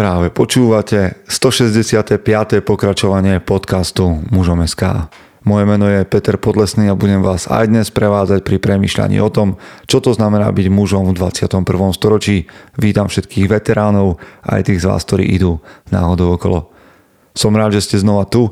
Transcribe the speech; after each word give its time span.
Práve 0.00 0.32
počúvate 0.32 1.20
165. 1.28 2.24
pokračovanie 2.64 3.36
podcastu 3.36 4.24
Mužom. 4.32 4.64
Moje 5.44 5.64
meno 5.68 5.92
je 5.92 6.08
Peter 6.08 6.40
Podlesný 6.40 6.88
a 6.88 6.96
budem 6.96 7.20
vás 7.20 7.44
aj 7.44 7.68
dnes 7.68 7.92
prevádzať 7.92 8.40
pri 8.40 8.56
premyšľaní 8.64 9.20
o 9.20 9.28
tom, 9.28 9.60
čo 9.84 10.00
to 10.00 10.16
znamená 10.16 10.48
byť 10.56 10.72
mužom 10.72 11.12
v 11.12 11.20
21. 11.20 11.68
storočí. 11.92 12.48
Vítam 12.80 13.12
všetkých 13.12 13.44
veteránov 13.52 14.16
aj 14.40 14.72
tých 14.72 14.80
z 14.80 14.88
vás, 14.88 15.04
ktorí 15.04 15.36
idú 15.36 15.60
náhodou 15.92 16.40
okolo. 16.40 16.72
Som 17.36 17.52
rád, 17.52 17.76
že 17.76 17.84
ste 17.84 18.00
znova 18.00 18.24
tu 18.24 18.48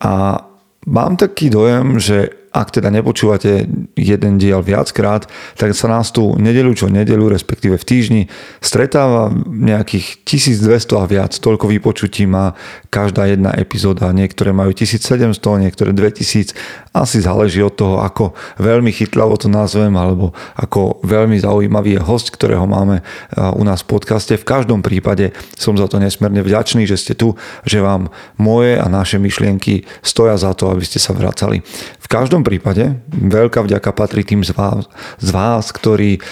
a 0.00 0.48
mám 0.88 1.20
taký 1.20 1.52
dojem, 1.52 2.00
že 2.00 2.45
ak 2.56 2.80
teda 2.80 2.88
nepočúvate 2.88 3.68
jeden 3.92 4.40
diel 4.40 4.64
viackrát, 4.64 5.28
tak 5.60 5.76
sa 5.76 5.92
nás 5.92 6.08
tu 6.08 6.32
nedelu 6.40 6.72
čo 6.72 6.88
nedelu, 6.88 7.28
respektíve 7.28 7.76
v 7.76 7.84
týždni, 7.84 8.22
stretáva 8.64 9.28
nejakých 9.44 10.24
1200 10.24 10.96
a 10.96 11.04
viac. 11.04 11.32
Toľko 11.36 11.68
vypočutí 11.68 12.24
má 12.24 12.56
každá 12.88 13.28
jedna 13.28 13.52
epizóda. 13.52 14.08
Niektoré 14.16 14.56
majú 14.56 14.72
1700, 14.72 15.36
niektoré 15.60 15.92
2000. 15.92 16.56
Asi 16.96 17.20
záleží 17.20 17.60
od 17.60 17.76
toho, 17.76 18.00
ako 18.00 18.32
veľmi 18.56 18.88
chytlavo 18.88 19.36
to 19.36 19.52
nazvem, 19.52 19.92
alebo 20.00 20.32
ako 20.56 21.04
veľmi 21.04 21.36
zaujímavý 21.36 22.00
je 22.00 22.00
host, 22.00 22.32
ktorého 22.32 22.64
máme 22.64 23.04
u 23.36 23.62
nás 23.68 23.84
v 23.84 24.00
podcaste. 24.00 24.40
V 24.40 24.48
každom 24.48 24.80
prípade 24.80 25.36
som 25.60 25.76
za 25.76 25.84
to 25.92 26.00
nesmierne 26.00 26.40
vďačný, 26.40 26.88
že 26.88 26.96
ste 26.96 27.12
tu, 27.12 27.36
že 27.68 27.84
vám 27.84 28.08
moje 28.40 28.80
a 28.80 28.88
naše 28.88 29.20
myšlienky 29.20 29.84
stoja 30.00 30.40
za 30.40 30.56
to, 30.56 30.72
aby 30.72 30.88
ste 30.88 30.96
sa 30.96 31.12
vracali. 31.12 31.60
V 32.00 32.08
každom 32.08 32.45
prípade 32.46 33.02
veľká 33.10 33.66
vďaka 33.66 33.90
patrí 33.90 34.22
tým 34.22 34.46
z 34.46 34.54
vás, 34.54 34.86
z 35.18 35.28
vás 35.34 35.74
ktorí 35.74 36.22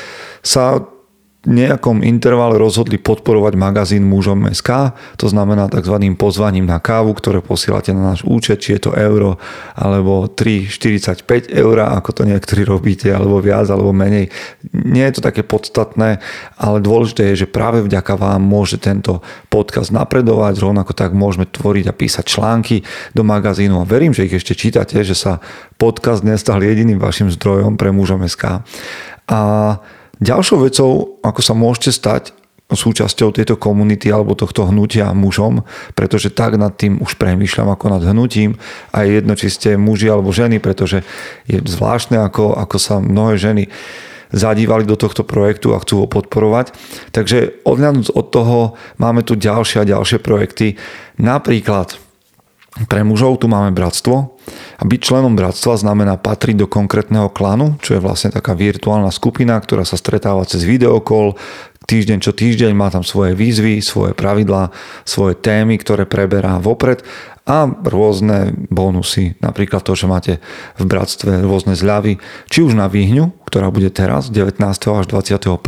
sa 0.46 0.93
nejakom 1.44 2.00
intervale 2.00 2.56
rozhodli 2.56 2.96
podporovať 2.96 3.52
magazín 3.56 4.08
mužom 4.08 4.48
SK, 4.48 4.96
to 5.20 5.28
znamená 5.28 5.68
tzv. 5.68 5.96
pozvaním 6.16 6.64
na 6.64 6.80
kávu, 6.80 7.12
ktoré 7.12 7.44
posielate 7.44 7.92
na 7.92 8.12
náš 8.12 8.24
účet, 8.24 8.64
či 8.64 8.76
je 8.76 8.88
to 8.88 8.90
euro, 8.96 9.36
alebo 9.76 10.26
3,45 10.28 11.52
eur, 11.52 11.76
ako 11.84 12.10
to 12.10 12.22
niektorí 12.24 12.64
robíte, 12.64 13.12
alebo 13.12 13.40
viac, 13.44 13.68
alebo 13.68 13.92
menej. 13.92 14.32
Nie 14.72 15.12
je 15.12 15.20
to 15.20 15.26
také 15.28 15.44
podstatné, 15.44 16.24
ale 16.56 16.76
dôležité 16.80 17.32
je, 17.32 17.44
že 17.44 17.52
práve 17.52 17.84
vďaka 17.84 18.16
vám 18.16 18.40
môže 18.40 18.80
tento 18.80 19.20
podcast 19.52 19.92
napredovať, 19.92 20.60
rovnako 20.60 20.96
tak 20.96 21.12
môžeme 21.12 21.44
tvoriť 21.44 21.84
a 21.92 21.96
písať 21.96 22.24
články 22.24 22.76
do 23.12 23.22
magazínu 23.22 23.78
a 23.80 23.88
verím, 23.88 24.16
že 24.16 24.24
ich 24.24 24.34
ešte 24.34 24.56
čítate, 24.56 25.00
že 25.04 25.14
sa 25.14 25.44
podcast 25.76 26.24
nestal 26.24 26.64
jediným 26.64 26.96
vašim 26.96 27.28
zdrojom 27.28 27.76
pre 27.76 27.92
mužom 27.92 28.24
SK. 28.24 28.64
A 29.28 29.40
Ďalšou 30.24 30.64
vecou, 30.64 31.20
ako 31.20 31.40
sa 31.44 31.52
môžete 31.52 31.92
stať 31.92 32.32
súčasťou 32.72 33.36
tejto 33.36 33.60
komunity 33.60 34.08
alebo 34.08 34.32
tohto 34.32 34.64
hnutia 34.64 35.12
mužom, 35.12 35.68
pretože 35.92 36.32
tak 36.32 36.56
nad 36.56 36.72
tým 36.72 36.96
už 37.04 37.20
premýšľam 37.20 37.68
ako 37.68 37.86
nad 37.92 38.02
hnutím 38.08 38.56
a 38.88 39.04
je 39.04 39.20
jedno, 39.20 39.36
či 39.36 39.52
ste 39.52 39.70
muži 39.76 40.08
alebo 40.08 40.32
ženy, 40.32 40.64
pretože 40.64 41.04
je 41.44 41.60
zvláštne, 41.60 42.16
ako, 42.16 42.56
ako 42.56 42.76
sa 42.80 43.04
mnohé 43.04 43.36
ženy 43.36 43.68
zadívali 44.32 44.88
do 44.88 44.96
tohto 44.96 45.22
projektu 45.22 45.76
a 45.76 45.82
chcú 45.84 46.04
ho 46.04 46.06
podporovať. 46.10 46.72
Takže 47.12 47.62
odhľadnúť 47.62 48.16
od 48.16 48.26
toho 48.32 48.58
máme 48.96 49.22
tu 49.22 49.36
ďalšie 49.36 49.84
a 49.84 49.88
ďalšie 49.88 50.18
projekty. 50.24 50.80
Napríklad 51.20 52.00
pre 52.90 53.06
mužov 53.06 53.38
tu 53.38 53.46
máme 53.46 53.70
bratstvo 53.70 54.34
a 54.78 54.82
byť 54.82 55.00
členom 55.00 55.38
bratstva 55.38 55.78
znamená 55.78 56.18
patriť 56.18 56.66
do 56.66 56.66
konkrétneho 56.66 57.30
klanu, 57.30 57.78
čo 57.78 57.94
je 57.94 58.02
vlastne 58.02 58.34
taká 58.34 58.58
virtuálna 58.58 59.14
skupina, 59.14 59.54
ktorá 59.62 59.86
sa 59.86 59.94
stretáva 59.94 60.42
cez 60.42 60.66
videokol, 60.66 61.38
týždeň 61.84 62.18
čo 62.20 62.32
týždeň 62.32 62.72
má 62.72 62.88
tam 62.88 63.04
svoje 63.04 63.36
výzvy, 63.36 63.84
svoje 63.84 64.16
pravidlá, 64.16 64.72
svoje 65.04 65.36
témy, 65.36 65.76
ktoré 65.80 66.08
preberá 66.08 66.56
vopred 66.58 67.04
a 67.44 67.68
rôzne 67.68 68.56
bonusy, 68.72 69.36
napríklad 69.44 69.84
to, 69.84 69.92
že 69.92 70.08
máte 70.08 70.40
v 70.80 70.84
bratstve 70.88 71.44
rôzne 71.44 71.76
zľavy, 71.76 72.16
či 72.48 72.64
už 72.64 72.72
na 72.72 72.88
výhňu, 72.88 73.36
ktorá 73.44 73.68
bude 73.68 73.92
teraz 73.92 74.32
19. 74.32 74.64
až 74.64 75.04
21. 75.12 75.60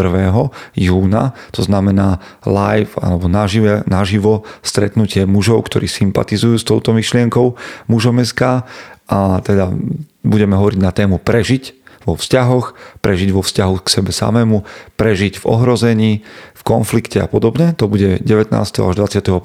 júna, 0.73 1.37
to 1.53 1.61
znamená 1.61 2.25
live 2.49 2.97
alebo 2.97 3.29
nažive, 3.29 3.85
naživo 3.85 4.49
stretnutie 4.65 5.29
mužov, 5.29 5.69
ktorí 5.69 5.85
sympatizujú 5.85 6.57
s 6.57 6.65
touto 6.65 6.97
myšlienkou 6.97 7.61
mužom 7.93 8.25
SK 8.25 8.65
a 9.13 9.19
teda 9.45 9.69
budeme 10.25 10.57
hovoriť 10.57 10.81
na 10.81 10.97
tému 10.97 11.21
prežiť 11.21 11.86
vo 12.07 12.15
vzťahoch, 12.15 12.79
prežiť 13.03 13.35
vo 13.35 13.43
vzťahu 13.43 13.83
k 13.83 13.89
sebe 13.91 14.15
samému, 14.15 14.63
prežiť 14.95 15.43
v 15.43 15.45
ohrození, 15.51 16.23
v 16.55 16.63
konflikte 16.63 17.19
a 17.19 17.27
podobne. 17.27 17.75
To 17.77 17.91
bude 17.91 18.23
19. 18.23 18.55
až 18.55 18.95
21. 18.95 19.43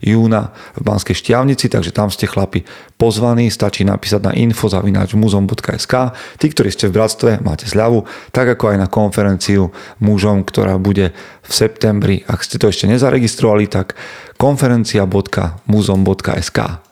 júna 0.00 0.54
v 0.78 0.80
Banskej 0.80 1.18
Štiavnici, 1.18 1.66
takže 1.66 1.90
tam 1.90 2.14
ste 2.14 2.30
chlapi 2.30 2.62
pozvaní, 2.96 3.50
stačí 3.50 3.82
napísať 3.82 4.30
na 4.30 4.32
info.muzom.sk. 4.38 5.94
Tí, 6.38 6.46
ktorí 6.54 6.70
ste 6.70 6.86
v 6.88 6.96
bratstve, 6.96 7.42
máte 7.42 7.66
zľavu, 7.66 8.06
tak 8.30 8.54
ako 8.54 8.70
aj 8.72 8.78
na 8.78 8.86
konferenciu 8.86 9.74
mužom, 9.98 10.46
ktorá 10.46 10.78
bude 10.78 11.10
v 11.42 11.52
septembri. 11.52 12.22
Ak 12.30 12.46
ste 12.46 12.62
to 12.62 12.70
ešte 12.70 12.86
nezaregistrovali, 12.86 13.66
tak 13.66 13.98
konferencia.muzom.sk 14.38 16.87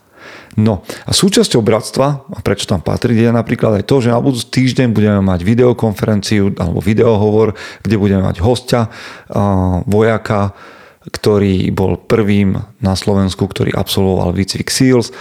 No 0.56 0.81
a 1.05 1.12
súčasťou 1.12 1.61
bratstva, 1.61 2.33
a 2.33 2.39
prečo 2.41 2.65
tam 2.65 2.81
patrí, 2.81 3.12
je 3.12 3.28
napríklad 3.28 3.81
aj 3.81 3.84
to, 3.84 4.00
že 4.00 4.09
na 4.09 4.17
budúci 4.17 4.49
týždeň 4.49 4.89
budeme 4.97 5.21
mať 5.21 5.44
videokonferenciu 5.44 6.56
alebo 6.56 6.81
videohovor, 6.81 7.53
kde 7.84 7.97
budeme 8.00 8.25
mať 8.25 8.41
hostia, 8.41 8.89
vojaka, 9.84 10.56
ktorý 11.06 11.71
bol 11.77 12.00
prvým 12.00 12.56
na 12.81 12.95
Slovensku, 12.97 13.45
ktorý 13.47 13.77
absolvoval 13.77 14.33
výcvik 14.33 14.72
SEALS 14.72 15.12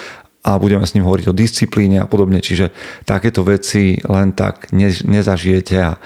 a 0.46 0.62
budeme 0.62 0.86
s 0.86 0.94
ním 0.94 1.10
hovoriť 1.10 1.26
o 1.26 1.34
disciplíne 1.34 2.06
a 2.06 2.06
podobne. 2.06 2.38
Čiže 2.38 2.70
takéto 3.02 3.42
veci 3.42 3.98
len 4.06 4.38
tak 4.38 4.70
nezažijete 5.02 5.76
a, 5.82 5.98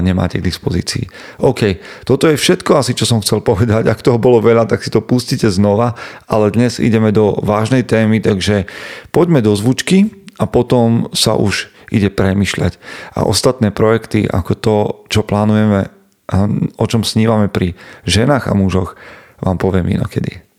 nemáte 0.00 0.40
k 0.40 0.46
dispozícii. 0.48 1.04
OK, 1.44 1.76
toto 2.08 2.24
je 2.32 2.40
všetko 2.40 2.80
asi, 2.80 2.96
čo 2.96 3.04
som 3.04 3.20
chcel 3.20 3.44
povedať. 3.44 3.84
Ak 3.92 4.00
toho 4.00 4.16
bolo 4.16 4.40
veľa, 4.40 4.64
tak 4.64 4.80
si 4.80 4.88
to 4.88 5.04
pustíte 5.04 5.52
znova, 5.52 5.92
ale 6.24 6.48
dnes 6.48 6.80
ideme 6.80 7.12
do 7.12 7.36
vážnej 7.44 7.84
témy, 7.84 8.24
takže 8.24 8.64
poďme 9.12 9.44
do 9.44 9.52
zvučky 9.52 10.08
a 10.40 10.48
potom 10.48 11.12
sa 11.12 11.36
už 11.36 11.68
ide 11.92 12.08
premyšľať. 12.08 12.80
A 13.20 13.28
ostatné 13.28 13.68
projekty, 13.68 14.24
ako 14.24 14.52
to, 14.56 14.76
čo 15.12 15.20
plánujeme 15.28 15.92
a 16.24 16.48
o 16.80 16.86
čom 16.88 17.04
snívame 17.04 17.52
pri 17.52 17.76
ženách 18.08 18.48
a 18.48 18.56
mužoch, 18.56 18.96
vám 19.44 19.60
poviem 19.60 19.92
inokedy. 19.92 20.40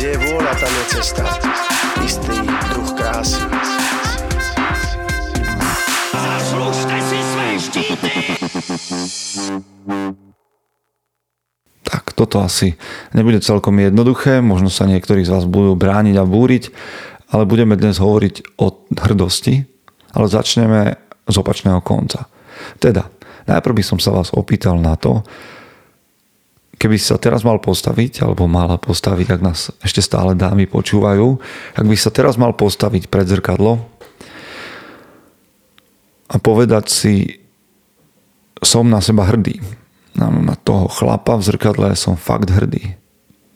Kde 0.00 0.16
je 0.16 0.22
vôľa, 0.32 0.56
tam 0.56 0.72
je 0.72 0.84
cesta. 0.96 1.24
Istý 2.00 2.36
druh 2.72 2.90
krásy. 2.96 3.44
Zaslužte 6.16 6.96
si 7.04 7.18
své 7.20 7.48
štíty! 7.60 8.12
Tak, 11.84 12.16
toto 12.16 12.40
asi 12.40 12.80
nebude 13.12 13.44
celkom 13.44 13.76
jednoduché, 13.76 14.40
možno 14.40 14.72
sa 14.72 14.88
niektorí 14.88 15.20
z 15.20 15.36
vás 15.36 15.44
budú 15.44 15.76
brániť 15.76 16.16
a 16.16 16.24
búriť, 16.24 16.72
ale 17.28 17.44
budeme 17.44 17.76
dnes 17.76 18.00
hovoriť 18.00 18.56
o 18.56 18.88
hrdosti, 18.96 19.68
ale 20.16 20.32
začneme 20.32 20.96
z 21.28 21.34
opačného 21.36 21.84
konca. 21.84 22.24
Teda, 22.80 23.04
najprv 23.44 23.76
by 23.76 23.84
som 23.84 24.00
sa 24.00 24.16
vás 24.16 24.32
opýtal 24.32 24.80
na 24.80 24.96
to, 24.96 25.20
keby 26.80 26.96
sa 26.96 27.20
teraz 27.20 27.44
mal 27.44 27.60
postaviť, 27.60 28.24
alebo 28.24 28.48
mala 28.48 28.80
postaviť, 28.80 29.36
ak 29.36 29.40
nás 29.44 29.68
ešte 29.84 30.00
stále 30.00 30.32
dámy 30.32 30.64
počúvajú, 30.64 31.36
ak 31.76 31.84
by 31.84 31.96
sa 32.00 32.08
teraz 32.08 32.40
mal 32.40 32.56
postaviť 32.56 33.12
pred 33.12 33.28
zrkadlo 33.28 33.84
a 36.32 36.34
povedať 36.40 36.88
si, 36.88 37.14
som 38.64 38.88
na 38.88 39.04
seba 39.04 39.28
hrdý. 39.28 39.60
Na, 40.16 40.56
toho 40.58 40.88
chlapa 40.88 41.36
v 41.36 41.46
zrkadle 41.52 41.92
som 41.94 42.16
fakt 42.16 42.48
hrdý. 42.48 42.96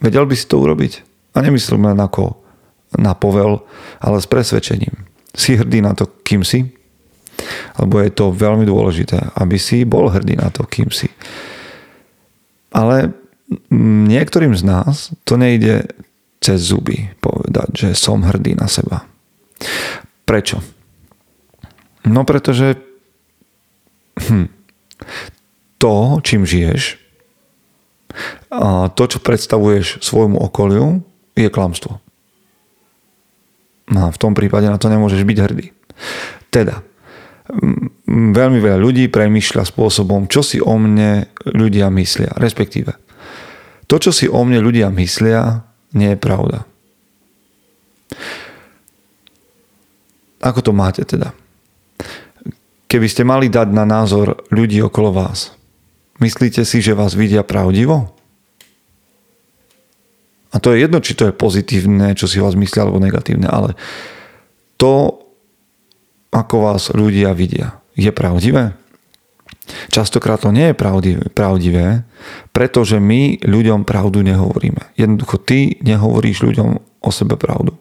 Vedel 0.04 0.28
by 0.28 0.36
si 0.36 0.44
to 0.44 0.60
urobiť? 0.60 1.00
A 1.34 1.42
nemyslím 1.42 1.90
len 1.90 1.98
ako 1.98 2.38
na 2.94 3.16
povel, 3.16 3.64
ale 3.98 4.20
s 4.20 4.28
presvedčením. 4.28 4.94
Si 5.34 5.58
hrdý 5.58 5.82
na 5.82 5.96
to, 5.96 6.06
kým 6.22 6.46
si? 6.46 6.70
Lebo 7.80 7.98
je 7.98 8.12
to 8.14 8.30
veľmi 8.30 8.62
dôležité, 8.68 9.34
aby 9.34 9.58
si 9.58 9.82
bol 9.82 10.12
hrdý 10.12 10.38
na 10.38 10.52
to, 10.52 10.62
kým 10.62 10.94
si. 10.94 11.10
Ale 12.74 13.14
niektorým 14.10 14.52
z 14.58 14.62
nás 14.66 15.14
to 15.22 15.38
nejde 15.38 15.86
cez 16.42 16.60
zuby 16.60 17.14
povedať, 17.22 17.70
že 17.72 17.88
som 17.96 18.26
hrdý 18.26 18.58
na 18.58 18.68
seba. 18.68 19.06
Prečo? 20.26 20.60
No 22.04 22.26
pretože 22.28 22.76
hm, 24.20 24.50
to, 25.80 26.20
čím 26.20 26.44
žiješ, 26.44 27.00
a 28.54 28.86
to, 28.94 29.04
čo 29.10 29.18
predstavuješ 29.18 29.98
svojmu 30.04 30.38
okoliu, 30.38 31.02
je 31.34 31.50
klamstvo. 31.50 31.98
A 33.90 34.08
v 34.14 34.20
tom 34.20 34.32
prípade 34.38 34.70
na 34.70 34.78
to 34.78 34.86
nemôžeš 34.86 35.26
byť 35.26 35.38
hrdý. 35.42 35.66
Teda, 36.54 36.86
veľmi 38.08 38.58
veľa 38.60 38.78
ľudí 38.80 39.12
premýšľa 39.12 39.68
spôsobom, 39.68 40.28
čo 40.32 40.40
si 40.40 40.60
o 40.60 40.74
mne 40.80 41.28
ľudia 41.44 41.92
myslia. 41.92 42.32
Respektíve, 42.40 42.96
to, 43.84 44.00
čo 44.00 44.10
si 44.12 44.26
o 44.28 44.40
mne 44.44 44.64
ľudia 44.64 44.88
myslia, 44.94 45.60
nie 45.92 46.16
je 46.16 46.18
pravda. 46.18 46.64
Ako 50.44 50.60
to 50.60 50.72
máte 50.76 51.04
teda? 51.04 51.32
Keby 52.88 53.06
ste 53.08 53.24
mali 53.24 53.48
dať 53.48 53.72
na 53.72 53.84
názor 53.88 54.44
ľudí 54.52 54.78
okolo 54.84 55.10
vás, 55.12 55.56
myslíte 56.20 56.62
si, 56.62 56.84
že 56.84 56.96
vás 56.96 57.16
vidia 57.16 57.42
pravdivo? 57.42 58.12
A 60.54 60.62
to 60.62 60.70
je 60.70 60.86
jedno, 60.86 61.02
či 61.02 61.18
to 61.18 61.26
je 61.26 61.34
pozitívne, 61.34 62.14
čo 62.14 62.30
si 62.30 62.38
vás 62.38 62.54
myslia, 62.54 62.86
alebo 62.86 63.02
negatívne, 63.02 63.50
ale 63.50 63.74
to, 64.78 65.23
ako 66.34 66.56
vás 66.66 66.90
ľudia 66.90 67.30
vidia, 67.30 67.78
je 67.94 68.10
pravdivé? 68.10 68.74
Častokrát 69.88 70.44
to 70.44 70.52
nie 70.52 70.74
je 70.74 70.76
pravdivé, 71.32 72.04
pretože 72.52 73.00
my 73.00 73.40
ľuďom 73.40 73.88
pravdu 73.88 74.20
nehovoríme. 74.20 74.92
Jednoducho 74.98 75.40
ty 75.40 75.80
nehovoríš 75.80 76.44
ľuďom 76.44 76.68
o 77.00 77.10
sebe 77.14 77.40
pravdu. 77.40 77.72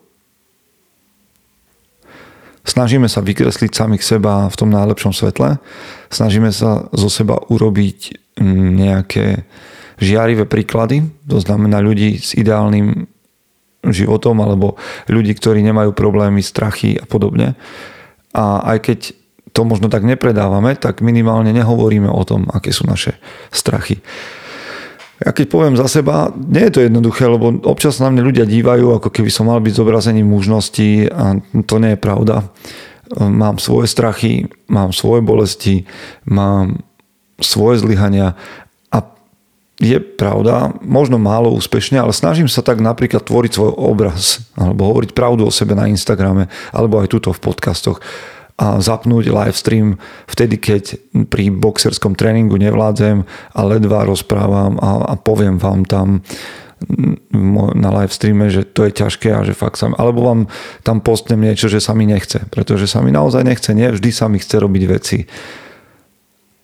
Snažíme 2.64 3.12
sa 3.12 3.20
vykresliť 3.20 3.76
samých 3.76 4.00
seba 4.00 4.48
v 4.48 4.56
tom 4.56 4.72
najlepšom 4.72 5.12
svetle. 5.12 5.60
Snažíme 6.08 6.48
sa 6.48 6.88
zo 6.96 7.12
seba 7.12 7.36
urobiť 7.36 8.16
mm, 8.40 8.68
nejaké 8.80 9.44
žiarivé 10.00 10.48
príklady, 10.48 11.04
to 11.28 11.38
znamená 11.44 11.84
ľudí 11.84 12.16
s 12.16 12.32
ideálnym 12.32 13.04
životom 13.84 14.40
alebo 14.40 14.80
ľudí, 15.12 15.36
ktorí 15.36 15.60
nemajú 15.60 15.92
problémy, 15.92 16.40
strachy 16.40 16.96
a 16.96 17.04
podobne. 17.04 17.52
A 18.34 18.74
aj 18.74 18.78
keď 18.82 18.98
to 19.54 19.62
možno 19.62 19.86
tak 19.86 20.02
nepredávame, 20.02 20.74
tak 20.74 20.98
minimálne 20.98 21.54
nehovoríme 21.54 22.10
o 22.10 22.22
tom, 22.26 22.50
aké 22.50 22.74
sú 22.74 22.84
naše 22.90 23.14
strachy. 23.54 24.02
Ja 25.22 25.30
keď 25.30 25.46
poviem 25.46 25.78
za 25.78 25.86
seba, 25.86 26.34
nie 26.34 26.66
je 26.66 26.74
to 26.74 26.80
jednoduché, 26.82 27.30
lebo 27.30 27.62
občas 27.62 28.02
na 28.02 28.10
mňa 28.10 28.22
ľudia 28.26 28.44
dívajú, 28.50 28.98
ako 28.98 29.14
keby 29.14 29.30
som 29.30 29.46
mal 29.46 29.62
byť 29.62 29.74
zobrazením 29.78 30.26
mužnosti 30.26 31.06
a 31.06 31.38
to 31.62 31.74
nie 31.78 31.94
je 31.94 32.02
pravda. 32.02 32.50
Mám 33.14 33.62
svoje 33.62 33.86
strachy, 33.86 34.50
mám 34.66 34.90
svoje 34.90 35.22
bolesti, 35.22 35.86
mám 36.26 36.82
svoje 37.38 37.78
zlyhania 37.78 38.34
je 39.82 39.98
pravda, 39.98 40.70
možno 40.86 41.18
málo 41.18 41.50
úspešne, 41.50 41.98
ale 41.98 42.14
snažím 42.14 42.46
sa 42.46 42.62
tak 42.62 42.78
napríklad 42.78 43.26
tvoriť 43.26 43.52
svoj 43.58 43.72
obraz 43.74 44.46
alebo 44.54 44.86
hovoriť 44.86 45.10
pravdu 45.10 45.42
o 45.42 45.54
sebe 45.54 45.74
na 45.74 45.90
Instagrame 45.90 46.46
alebo 46.70 47.02
aj 47.02 47.10
tuto 47.10 47.34
v 47.34 47.42
podcastoch 47.42 47.98
a 48.54 48.78
zapnúť 48.78 49.34
live 49.34 49.58
stream 49.58 49.98
vtedy, 50.30 50.62
keď 50.62 50.94
pri 51.26 51.50
boxerskom 51.50 52.14
tréningu 52.14 52.54
nevládzem 52.54 53.26
a 53.26 53.60
ledva 53.66 54.06
rozprávam 54.06 54.78
a, 54.78 55.10
a 55.10 55.14
poviem 55.18 55.58
vám 55.58 55.82
tam 55.82 56.22
na 57.74 57.90
live 57.90 58.14
streame, 58.14 58.52
že 58.52 58.62
to 58.62 58.86
je 58.86 58.92
ťažké 58.94 59.32
a 59.32 59.42
že 59.42 59.56
fakt 59.56 59.80
sa... 59.80 59.90
Alebo 59.96 60.22
vám 60.22 60.46
tam 60.86 61.00
postnem 61.00 61.40
niečo, 61.40 61.66
že 61.66 61.80
sa 61.80 61.96
mi 61.96 62.04
nechce. 62.04 62.44
Pretože 62.52 62.84
sa 62.84 63.00
mi 63.00 63.08
naozaj 63.08 63.40
nechce. 63.40 63.72
Nie 63.72 63.88
vždy 63.88 64.10
sa 64.12 64.28
mi 64.28 64.36
chce 64.36 64.60
robiť 64.60 64.82
veci 64.84 65.24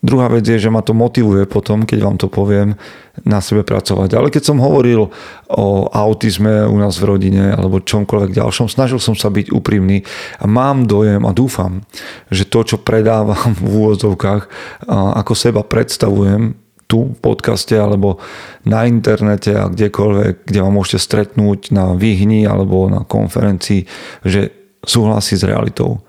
Druhá 0.01 0.33
vec 0.33 0.41
je, 0.49 0.57
že 0.57 0.73
ma 0.73 0.81
to 0.81 0.97
motivuje 0.97 1.45
potom, 1.45 1.85
keď 1.85 1.99
vám 2.01 2.17
to 2.17 2.25
poviem, 2.25 2.73
na 3.21 3.37
sebe 3.37 3.61
pracovať. 3.61 4.17
Ale 4.17 4.33
keď 4.33 4.49
som 4.49 4.57
hovoril 4.57 5.13
o 5.45 5.65
autizme 5.93 6.65
u 6.65 6.73
nás 6.81 6.97
v 6.97 7.05
rodine 7.05 7.53
alebo 7.53 7.85
čomkoľvek 7.85 8.33
ďalšom, 8.33 8.65
snažil 8.65 8.97
som 8.97 9.13
sa 9.13 9.29
byť 9.29 9.53
úprimný 9.53 10.01
a 10.41 10.49
mám 10.49 10.89
dojem 10.89 11.21
a 11.21 11.37
dúfam, 11.37 11.85
že 12.33 12.49
to, 12.49 12.65
čo 12.65 12.77
predávam 12.81 13.53
v 13.53 13.61
úvodzovkách, 13.61 14.43
ako 14.89 15.33
seba 15.37 15.61
predstavujem 15.61 16.57
tu 16.89 17.13
v 17.13 17.17
podcaste 17.21 17.77
alebo 17.77 18.17
na 18.65 18.89
internete 18.89 19.53
a 19.53 19.69
kdekoľvek, 19.69 20.49
kde 20.49 20.59
vám 20.65 20.81
môžete 20.81 20.99
stretnúť 20.99 21.71
na 21.71 21.93
výhni 21.93 22.43
alebo 22.49 22.89
na 22.89 23.05
konferencii, 23.05 23.85
že 24.25 24.49
súhlasí 24.81 25.37
s 25.37 25.45
realitou. 25.45 26.01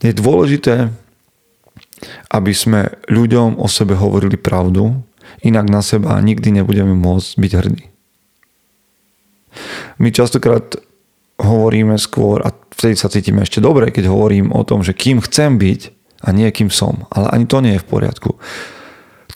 Je 0.00 0.16
dôležité 0.16 0.90
aby 2.30 2.52
sme 2.52 2.92
ľuďom 3.08 3.56
o 3.56 3.66
sebe 3.66 3.96
hovorili 3.96 4.36
pravdu, 4.36 5.00
inak 5.42 5.66
na 5.68 5.80
seba 5.80 6.20
nikdy 6.20 6.60
nebudeme 6.60 6.92
môcť 6.92 7.30
byť 7.40 7.52
hrdí. 7.56 7.84
My 9.96 10.12
častokrát 10.12 10.76
hovoríme 11.40 11.96
skôr, 11.96 12.44
a 12.44 12.52
vtedy 12.52 12.96
sa 12.96 13.12
cítime 13.12 13.44
ešte 13.44 13.60
dobre, 13.60 13.92
keď 13.92 14.08
hovorím 14.08 14.52
o 14.52 14.64
tom, 14.64 14.84
že 14.84 14.96
kým 14.96 15.20
chcem 15.24 15.56
byť 15.56 15.80
a 16.24 16.32
nie 16.32 16.48
kým 16.52 16.72
som. 16.72 17.08
Ale 17.12 17.32
ani 17.32 17.44
to 17.48 17.60
nie 17.60 17.76
je 17.76 17.82
v 17.84 17.88
poriadku. 17.88 18.30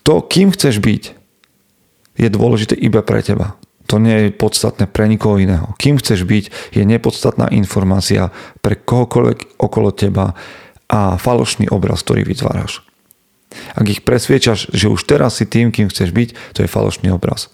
To, 0.04 0.24
kým 0.24 0.52
chceš 0.52 0.80
byť, 0.80 1.02
je 2.20 2.28
dôležité 2.28 2.76
iba 2.76 3.00
pre 3.00 3.24
teba. 3.24 3.56
To 3.88 3.98
nie 3.98 4.28
je 4.28 4.36
podstatné 4.36 4.86
pre 4.86 5.08
nikoho 5.10 5.40
iného. 5.40 5.72
Kým 5.80 5.98
chceš 5.98 6.24
byť, 6.24 6.76
je 6.76 6.82
nepodstatná 6.84 7.50
informácia 7.50 8.30
pre 8.60 8.78
kohokoľvek 8.78 9.60
okolo 9.60 9.90
teba, 9.90 10.36
a 10.90 11.14
falošný 11.14 11.70
obraz, 11.70 12.02
ktorý 12.02 12.26
vytváraš. 12.26 12.82
Ak 13.78 13.86
ich 13.86 14.02
presviečaš, 14.02 14.70
že 14.74 14.90
už 14.90 15.06
teraz 15.06 15.38
si 15.38 15.46
tým, 15.46 15.70
kým 15.70 15.86
chceš 15.86 16.10
byť, 16.10 16.58
to 16.58 16.66
je 16.66 16.70
falošný 16.70 17.14
obraz. 17.14 17.50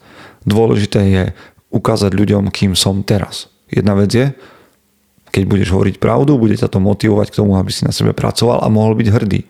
Dôležité 0.48 1.00
je 1.04 1.24
ukázať 1.68 2.16
ľuďom, 2.16 2.48
kým 2.48 2.72
som 2.72 3.04
teraz. 3.04 3.52
Jedna 3.68 3.92
vec 3.92 4.08
je, 4.12 4.32
keď 5.32 5.42
budeš 5.44 5.68
hovoriť 5.72 5.96
pravdu, 6.00 6.40
bude 6.40 6.56
ťa 6.56 6.72
to 6.72 6.80
motivovať 6.80 7.28
k 7.28 7.38
tomu, 7.44 7.60
aby 7.60 7.68
si 7.68 7.84
na 7.84 7.92
sebe 7.92 8.16
pracoval 8.16 8.64
a 8.64 8.72
mohol 8.72 8.96
byť 8.96 9.08
hrdý. 9.12 9.44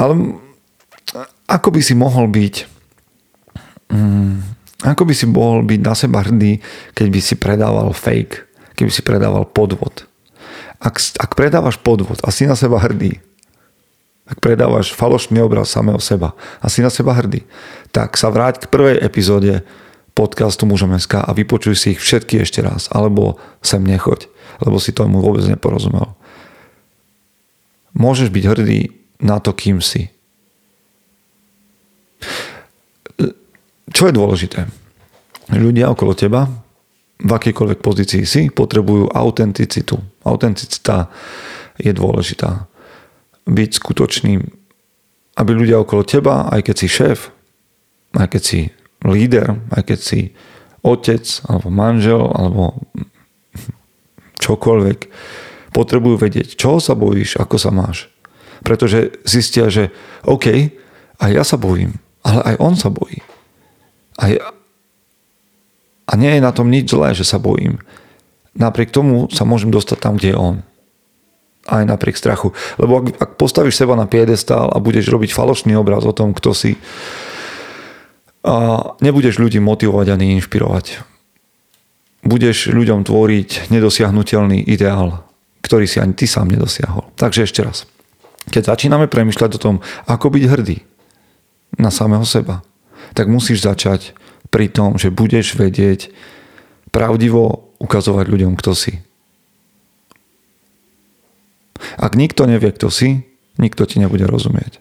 Ale 0.00 0.40
ako 1.44 1.68
by 1.68 1.80
si 1.84 1.92
mohol 1.92 2.32
byť 2.32 2.54
hmm, 3.92 4.54
ako 4.84 5.02
by 5.08 5.14
si 5.16 5.24
mohol 5.28 5.64
byť 5.64 5.80
na 5.80 5.94
seba 5.96 6.20
hrdý, 6.20 6.60
keď 6.92 7.06
by 7.08 7.20
si 7.20 7.34
predával 7.40 7.88
fake, 7.96 8.44
keby 8.76 8.90
si 8.92 9.00
predával 9.00 9.48
podvod. 9.48 10.04
Ak, 10.84 11.00
ak 11.00 11.32
predávaš 11.32 11.80
podvod 11.80 12.20
a 12.20 12.28
si 12.28 12.44
na 12.44 12.52
seba 12.52 12.76
hrdý, 12.76 13.24
ak 14.28 14.40
predávaš 14.40 14.92
falošný 14.92 15.40
obraz 15.40 15.72
samého 15.72 15.96
seba 15.96 16.36
a 16.60 16.68
si 16.68 16.84
na 16.84 16.92
seba 16.92 17.16
hrdý, 17.16 17.44
tak 17.88 18.20
sa 18.20 18.28
vráť 18.28 18.64
k 18.64 18.70
prvej 18.72 19.00
epizóde 19.00 19.64
podcastu 20.12 20.68
Mužom.sk 20.68 21.24
a 21.24 21.30
vypočuj 21.32 21.74
si 21.76 21.86
ich 21.96 22.00
všetky 22.04 22.44
ešte 22.44 22.60
raz, 22.60 22.92
alebo 22.92 23.40
sem 23.64 23.80
nechoď, 23.80 24.28
lebo 24.60 24.76
si 24.76 24.92
tomu 24.92 25.24
vôbec 25.24 25.44
neporozumel. 25.48 26.12
Môžeš 27.96 28.28
byť 28.28 28.44
hrdý 28.44 28.80
na 29.24 29.40
to, 29.40 29.56
kým 29.56 29.80
si. 29.80 30.12
Čo 33.88 34.10
je 34.10 34.16
dôležité? 34.16 34.68
Ľudia 35.48 35.92
okolo 35.92 36.16
teba 36.16 36.63
v 37.24 37.30
akejkoľvek 37.32 37.80
pozícii 37.80 38.22
si, 38.28 38.52
potrebujú 38.52 39.08
autenticitu. 39.08 39.96
Autenticita 40.28 41.08
je 41.80 41.90
dôležitá. 41.96 42.68
Byť 43.48 43.70
skutočným, 43.80 44.40
aby 45.40 45.50
ľudia 45.56 45.80
okolo 45.80 46.04
teba, 46.04 46.52
aj 46.52 46.68
keď 46.68 46.76
si 46.76 46.88
šéf, 46.88 47.32
aj 48.14 48.28
keď 48.28 48.42
si 48.44 48.60
líder, 49.02 49.56
aj 49.72 49.82
keď 49.88 49.98
si 49.98 50.20
otec, 50.84 51.24
alebo 51.48 51.68
manžel, 51.72 52.22
alebo 52.28 52.84
čokoľvek, 54.38 54.98
potrebujú 55.72 56.16
vedieť, 56.20 56.54
čo 56.54 56.78
sa 56.78 56.92
bojíš, 56.92 57.40
ako 57.40 57.56
sa 57.56 57.72
máš. 57.72 58.12
Pretože 58.62 59.16
zistia, 59.24 59.72
že 59.72 59.90
OK, 60.28 60.70
aj 61.18 61.30
ja 61.32 61.44
sa 61.44 61.56
bojím, 61.56 61.96
ale 62.20 62.54
aj 62.54 62.56
on 62.60 62.74
sa 62.76 62.92
bojí. 62.92 63.20
Aj, 64.20 64.53
a 66.04 66.12
nie 66.20 66.36
je 66.36 66.40
na 66.44 66.52
tom 66.52 66.68
nič 66.68 66.92
zlé, 66.92 67.16
že 67.16 67.24
sa 67.24 67.40
bojím. 67.40 67.80
Napriek 68.54 68.92
tomu 68.94 69.26
sa 69.32 69.42
môžem 69.48 69.72
dostať 69.72 69.98
tam, 69.98 70.14
kde 70.20 70.32
je 70.32 70.38
on. 70.38 70.56
Aj 71.64 71.82
napriek 71.82 72.20
strachu. 72.20 72.52
Lebo 72.76 73.00
ak, 73.00 73.16
ak 73.16 73.30
postavíš 73.40 73.80
seba 73.80 73.96
na 73.96 74.04
piedestál 74.04 74.68
a 74.68 74.76
budeš 74.78 75.08
robiť 75.08 75.32
falošný 75.32 75.72
obraz 75.80 76.04
o 76.04 76.12
tom, 76.12 76.36
kto 76.36 76.52
si, 76.52 76.76
a 78.44 78.54
nebudeš 79.00 79.40
ľudí 79.40 79.56
motivovať 79.64 80.12
ani 80.12 80.36
inšpirovať. 80.36 81.00
Budeš 82.28 82.68
ľuďom 82.72 83.08
tvoriť 83.08 83.72
nedosiahnutelný 83.72 84.68
ideál, 84.68 85.24
ktorý 85.64 85.88
si 85.88 85.96
ani 85.96 86.12
ty 86.12 86.28
sám 86.28 86.52
nedosiahol. 86.52 87.08
Takže 87.16 87.48
ešte 87.48 87.64
raz. 87.64 87.88
Keď 88.52 88.76
začíname 88.76 89.08
premyšľať 89.08 89.50
o 89.56 89.62
tom, 89.62 89.76
ako 90.04 90.36
byť 90.36 90.44
hrdý 90.44 90.84
na 91.80 91.88
samého 91.88 92.28
seba, 92.28 92.60
tak 93.16 93.32
musíš 93.32 93.64
začať 93.64 94.12
pri 94.54 94.70
tom, 94.70 94.94
že 94.94 95.10
budeš 95.10 95.58
vedieť 95.58 96.14
pravdivo 96.94 97.74
ukazovať 97.82 98.30
ľuďom, 98.30 98.54
kto 98.54 98.70
si. 98.78 99.02
Ak 101.98 102.14
nikto 102.14 102.46
nevie, 102.46 102.70
kto 102.70 102.86
si, 102.86 103.26
nikto 103.58 103.82
ti 103.82 103.98
nebude 103.98 104.30
rozumieť. 104.30 104.78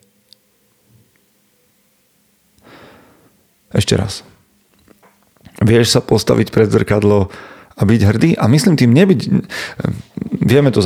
Ešte 3.73 3.97
raz. 3.97 4.21
Vieš 5.57 5.97
sa 5.97 6.05
postaviť 6.05 6.53
pred 6.53 6.69
zrkadlo 6.69 7.33
a 7.73 7.81
byť 7.81 8.01
hrdý 8.05 8.29
a 8.37 8.45
myslím 8.45 8.77
tým 8.77 8.93
nebyť, 8.93 9.21
vieme 10.43 10.69
to 10.69 10.83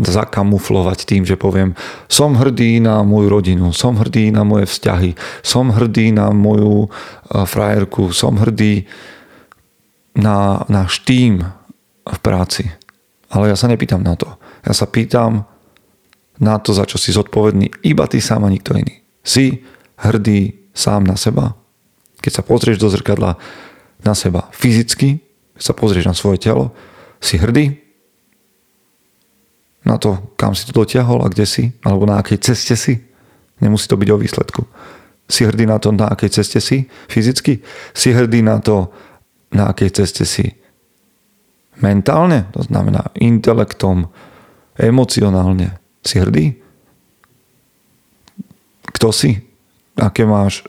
zakamuflovať 0.00 0.98
tým, 1.04 1.26
že 1.26 1.34
poviem 1.34 1.74
som 2.06 2.38
hrdý 2.38 2.78
na 2.78 3.02
moju 3.02 3.28
rodinu, 3.28 3.74
som 3.74 3.98
hrdý 3.98 4.30
na 4.30 4.46
moje 4.46 4.70
vzťahy, 4.70 5.18
som 5.42 5.74
hrdý 5.74 6.14
na 6.14 6.30
moju 6.30 6.88
frajerku, 7.28 8.14
som 8.14 8.38
hrdý 8.38 8.86
na 10.16 10.64
náš 10.70 11.04
tým 11.04 11.44
v 12.06 12.18
práci. 12.22 12.70
Ale 13.28 13.50
ja 13.50 13.56
sa 13.58 13.66
nepýtam 13.66 14.00
na 14.00 14.14
to. 14.14 14.30
Ja 14.62 14.72
sa 14.72 14.86
pýtam 14.86 15.44
na 16.38 16.56
to, 16.62 16.72
za 16.72 16.86
čo 16.86 16.96
si 16.96 17.10
zodpovedný 17.12 17.82
iba 17.84 18.06
ty 18.06 18.22
sám 18.22 18.46
a 18.46 18.52
nikto 18.52 18.78
iný. 18.78 19.02
Si 19.26 19.66
hrdý 19.98 20.70
sám 20.72 21.04
na 21.04 21.18
seba? 21.18 21.58
Keď 22.22 22.32
sa 22.32 22.42
pozrieš 22.46 22.80
do 22.80 22.88
zrkadla 22.88 23.36
na 24.02 24.14
seba 24.14 24.48
fyzicky, 24.54 25.20
keď 25.58 25.62
sa 25.62 25.74
pozrieš 25.74 26.06
na 26.06 26.14
svoje 26.16 26.38
telo, 26.40 26.72
si 27.18 27.40
hrdý 27.40 27.85
na 29.86 29.96
to, 30.02 30.34
kam 30.34 30.52
si 30.52 30.66
to 30.66 30.74
dotiahol 30.74 31.22
a 31.22 31.30
kde 31.30 31.46
si, 31.46 31.64
alebo 31.86 32.04
na 32.10 32.18
akej 32.18 32.42
ceste 32.42 32.74
si. 32.74 32.98
Nemusí 33.62 33.86
to 33.86 33.94
byť 33.94 34.08
o 34.10 34.18
výsledku. 34.18 34.62
Si 35.30 35.46
hrdý 35.46 35.64
na 35.64 35.78
to, 35.78 35.94
na 35.94 36.10
akej 36.10 36.42
ceste 36.42 36.58
si 36.58 36.90
fyzicky. 37.06 37.62
Si 37.94 38.10
hrdý 38.10 38.42
na 38.42 38.58
to, 38.58 38.90
na 39.54 39.70
akej 39.70 39.94
ceste 39.94 40.26
si 40.26 40.50
mentálne, 41.78 42.50
to 42.50 42.66
znamená 42.66 43.14
intelektom, 43.14 44.10
emocionálne. 44.76 45.78
Si 46.02 46.18
hrdý? 46.18 46.58
Kto 48.90 49.14
si? 49.14 49.38
Aké 49.96 50.26
máš, 50.26 50.66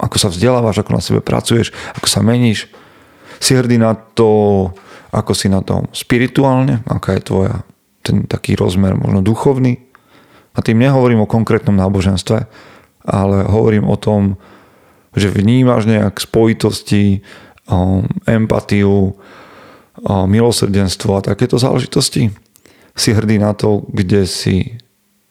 ako 0.00 0.16
sa 0.16 0.28
vzdelávaš, 0.30 0.80
ako 0.80 0.90
na 0.94 1.02
sebe 1.02 1.20
pracuješ, 1.20 1.74
ako 1.98 2.06
sa 2.08 2.20
meníš? 2.22 2.70
Si 3.42 3.52
hrdý 3.52 3.76
na 3.76 3.92
to, 3.92 4.70
ako 5.12 5.32
si 5.36 5.50
na 5.50 5.60
tom 5.60 5.90
spirituálne, 5.92 6.80
aká 6.88 7.18
je 7.18 7.26
tvoja 7.26 7.54
ten 8.06 8.22
taký 8.30 8.54
rozmer 8.54 8.94
možno 8.94 9.26
duchovný. 9.26 9.82
A 10.54 10.62
tým 10.62 10.78
nehovorím 10.78 11.26
o 11.26 11.28
konkrétnom 11.28 11.74
náboženstve, 11.74 12.46
ale 13.02 13.36
hovorím 13.50 13.90
o 13.90 13.98
tom, 13.98 14.38
že 15.12 15.28
vnímaš 15.28 15.90
nejak 15.90 16.16
spojitosti, 16.22 17.26
empatiu, 18.24 19.18
milosrdenstvo 20.06 21.18
a 21.18 21.26
takéto 21.26 21.58
záležitosti. 21.58 22.30
Si 22.96 23.10
hrdý 23.12 23.42
na 23.42 23.52
to, 23.52 23.84
kde 23.90 24.24
si 24.24 24.78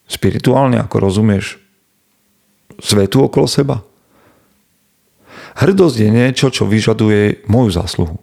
spirituálne, 0.05 0.77
ako 0.77 1.01
rozumieš 1.01 1.57
svetu 2.77 3.25
okolo 3.25 3.47
seba. 3.49 3.81
Hrdosť 5.55 5.97
je 6.01 6.09
niečo, 6.11 6.51
čo 6.51 6.67
vyžaduje 6.67 7.47
moju 7.47 7.69
zásluhu. 7.71 8.19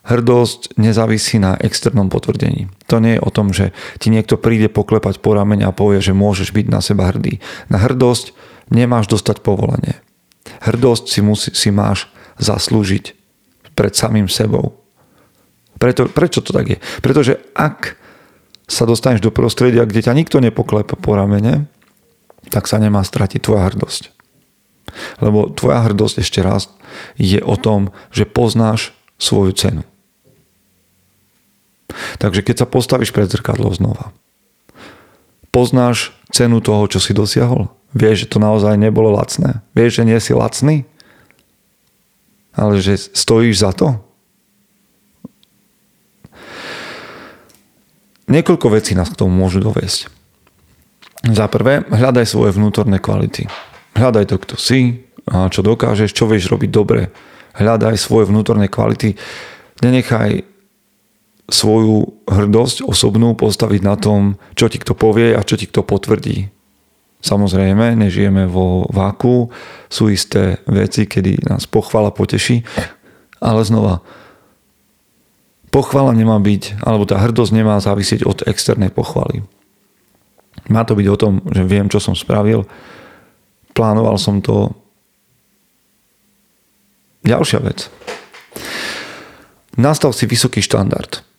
Hrdosť 0.00 0.80
nezávisí 0.80 1.36
na 1.36 1.60
externom 1.60 2.08
potvrdení. 2.08 2.72
To 2.88 3.04
nie 3.04 3.20
je 3.20 3.24
o 3.24 3.30
tom, 3.30 3.52
že 3.52 3.76
ti 4.00 4.08
niekto 4.08 4.40
príde 4.40 4.72
poklepať 4.72 5.20
po 5.20 5.36
ramene 5.36 5.68
a 5.68 5.76
povie, 5.76 6.00
že 6.00 6.16
môžeš 6.16 6.56
byť 6.56 6.66
na 6.72 6.80
seba 6.80 7.12
hrdý. 7.12 7.44
Na 7.68 7.76
hrdosť 7.76 8.32
nemáš 8.72 9.12
dostať 9.12 9.44
povolenie. 9.44 10.00
Hrdosť 10.64 11.04
si, 11.04 11.20
musí, 11.20 11.50
si 11.52 11.68
máš 11.68 12.08
zaslúžiť 12.40 13.12
pred 13.76 13.92
samým 13.92 14.26
sebou. 14.26 14.80
Preto, 15.76 16.08
prečo 16.08 16.40
to 16.40 16.56
tak 16.56 16.66
je? 16.68 16.78
Pretože 17.04 17.40
ak 17.52 17.96
sa 18.70 18.84
dostaneš 18.88 19.20
do 19.20 19.32
prostredia, 19.32 19.84
kde 19.84 20.04
ťa 20.04 20.16
nikto 20.16 20.40
nepoklepa 20.40 20.96
po 20.96 21.16
ramene, 21.16 21.68
tak 22.48 22.68
sa 22.68 22.80
nemá 22.80 23.04
stratiť 23.04 23.40
tvoja 23.42 23.68
hrdosť. 23.68 24.16
Lebo 25.20 25.52
tvoja 25.52 25.84
hrdosť 25.84 26.24
ešte 26.24 26.40
raz 26.40 26.72
je 27.20 27.38
o 27.40 27.54
tom, 27.58 27.92
že 28.14 28.24
poznáš 28.26 28.96
svoju 29.20 29.52
cenu. 29.54 29.82
Takže 32.18 32.40
keď 32.40 32.64
sa 32.64 32.66
postavíš 32.66 33.12
pred 33.12 33.28
zrkadlo 33.28 33.70
znova, 33.76 34.10
poznáš 35.52 36.16
cenu 36.32 36.58
toho, 36.64 36.88
čo 36.88 36.98
si 36.98 37.12
dosiahol? 37.12 37.68
Vieš, 37.92 38.26
že 38.26 38.30
to 38.32 38.38
naozaj 38.38 38.78
nebolo 38.78 39.12
lacné? 39.12 39.60
Vieš, 39.74 40.02
že 40.02 40.06
nie 40.06 40.18
si 40.22 40.32
lacný? 40.32 40.88
ale 42.54 42.82
že 42.82 42.98
stojíš 42.98 43.62
za 43.62 43.70
to? 43.72 43.96
Niekoľko 48.30 48.66
vecí 48.70 48.94
nás 48.94 49.10
k 49.10 49.18
tomu 49.18 49.34
môžu 49.34 49.58
dovesť. 49.58 50.06
Za 51.34 51.50
prvé, 51.50 51.82
hľadaj 51.90 52.30
svoje 52.30 52.54
vnútorné 52.54 53.02
kvality. 53.02 53.50
Hľadaj 53.98 54.30
to, 54.30 54.36
kto 54.38 54.54
si, 54.54 55.02
čo 55.26 55.60
dokážeš, 55.66 56.14
čo 56.14 56.30
vieš 56.30 56.46
robiť 56.46 56.70
dobre. 56.70 57.10
Hľadaj 57.56 57.98
svoje 57.98 58.30
vnútorné 58.30 58.70
kvality. 58.70 59.18
Nenechaj 59.82 60.44
svoju 61.50 62.22
hrdosť 62.30 62.86
osobnú 62.86 63.34
postaviť 63.34 63.80
na 63.82 63.98
tom, 63.98 64.38
čo 64.54 64.70
ti 64.70 64.78
kto 64.78 64.94
povie 64.94 65.34
a 65.34 65.42
čo 65.42 65.58
ti 65.58 65.66
kto 65.66 65.82
potvrdí. 65.82 66.46
Samozrejme, 67.20 68.00
nežijeme 68.00 68.48
vo 68.48 68.88
váku, 68.88 69.52
sú 69.92 70.08
isté 70.08 70.62
veci, 70.64 71.04
kedy 71.04 71.44
nás 71.44 71.68
pochvala 71.68 72.14
poteší, 72.16 72.64
ale 73.44 73.60
znova, 73.60 74.00
pochvala 75.68 76.16
nemá 76.16 76.40
byť, 76.40 76.80
alebo 76.80 77.04
tá 77.04 77.20
hrdosť 77.20 77.52
nemá 77.52 77.76
závisieť 77.76 78.24
od 78.24 78.48
externej 78.48 78.88
pochvaly. 78.88 79.44
Má 80.72 80.88
to 80.88 80.96
byť 80.96 81.06
o 81.12 81.20
tom, 81.20 81.32
že 81.52 81.66
viem, 81.66 81.92
čo 81.92 82.00
som 82.00 82.16
spravil, 82.16 82.64
plánoval 83.76 84.16
som 84.16 84.40
to. 84.40 84.72
Ďalšia 87.22 87.60
vec. 87.60 87.92
Nastav 89.76 90.12
si 90.16 90.24
vysoký 90.26 90.64
štandard 90.64 91.30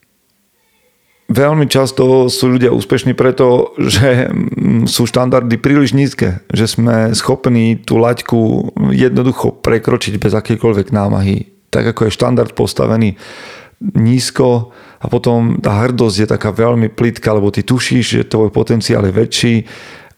veľmi 1.31 1.65
často 1.71 2.27
sú 2.27 2.59
ľudia 2.59 2.75
úspešní 2.75 3.15
preto, 3.15 3.71
že 3.79 4.27
sú 4.85 5.07
štandardy 5.07 5.55
príliš 5.55 5.95
nízke, 5.95 6.43
že 6.51 6.67
sme 6.67 7.15
schopní 7.15 7.79
tú 7.79 7.95
laťku 7.97 8.71
jednoducho 8.91 9.55
prekročiť 9.63 10.19
bez 10.19 10.35
akýkoľvek 10.35 10.91
námahy. 10.91 11.47
Tak 11.71 11.95
ako 11.95 12.11
je 12.11 12.17
štandard 12.19 12.51
postavený 12.51 13.15
nízko 13.81 14.75
a 15.01 15.07
potom 15.07 15.57
tá 15.63 15.88
hrdosť 15.88 16.17
je 16.19 16.27
taká 16.27 16.51
veľmi 16.51 16.91
plitka, 16.91 17.33
lebo 17.33 17.50
ty 17.50 17.63
tušíš, 17.63 18.05
že 18.21 18.29
tvoj 18.29 18.51
potenciál 18.53 19.07
je 19.07 19.15
väčší 19.15 19.55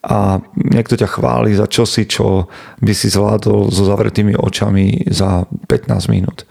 a 0.04 0.44
niekto 0.60 1.00
ťa 1.00 1.08
chváli 1.08 1.56
za 1.56 1.64
čosi, 1.64 2.04
čo 2.04 2.52
by 2.84 2.92
si 2.92 3.08
zvládol 3.08 3.72
so 3.72 3.84
zavretými 3.88 4.36
očami 4.36 5.08
za 5.08 5.48
15 5.48 6.12
minút. 6.12 6.44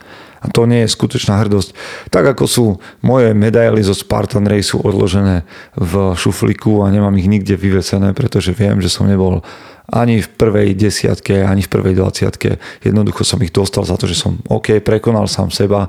A 0.42 0.50
to 0.50 0.66
nie 0.66 0.82
je 0.82 0.90
skutočná 0.90 1.38
hrdosť. 1.38 1.70
Tak 2.10 2.34
ako 2.34 2.44
sú 2.50 2.66
moje 3.06 3.30
medaily 3.30 3.78
zo 3.84 3.94
Spartan 3.94 4.48
Race 4.48 4.74
odložené 4.74 5.46
v 5.78 6.18
šufliku 6.18 6.82
a 6.82 6.90
nemám 6.90 7.14
ich 7.14 7.30
nikde 7.30 7.54
vyvesené, 7.54 8.10
pretože 8.10 8.50
viem, 8.50 8.82
že 8.82 8.90
som 8.90 9.06
nebol 9.06 9.46
ani 9.86 10.18
v 10.18 10.28
prvej 10.34 10.74
desiatke, 10.74 11.46
ani 11.46 11.62
v 11.62 11.70
prvej 11.70 11.94
dvaciatke. 11.94 12.58
Jednoducho 12.82 13.22
som 13.22 13.38
ich 13.44 13.54
dostal 13.54 13.86
za 13.86 13.94
to, 13.94 14.10
že 14.10 14.18
som 14.18 14.42
OK, 14.50 14.82
prekonal 14.82 15.30
sám 15.30 15.54
seba, 15.54 15.86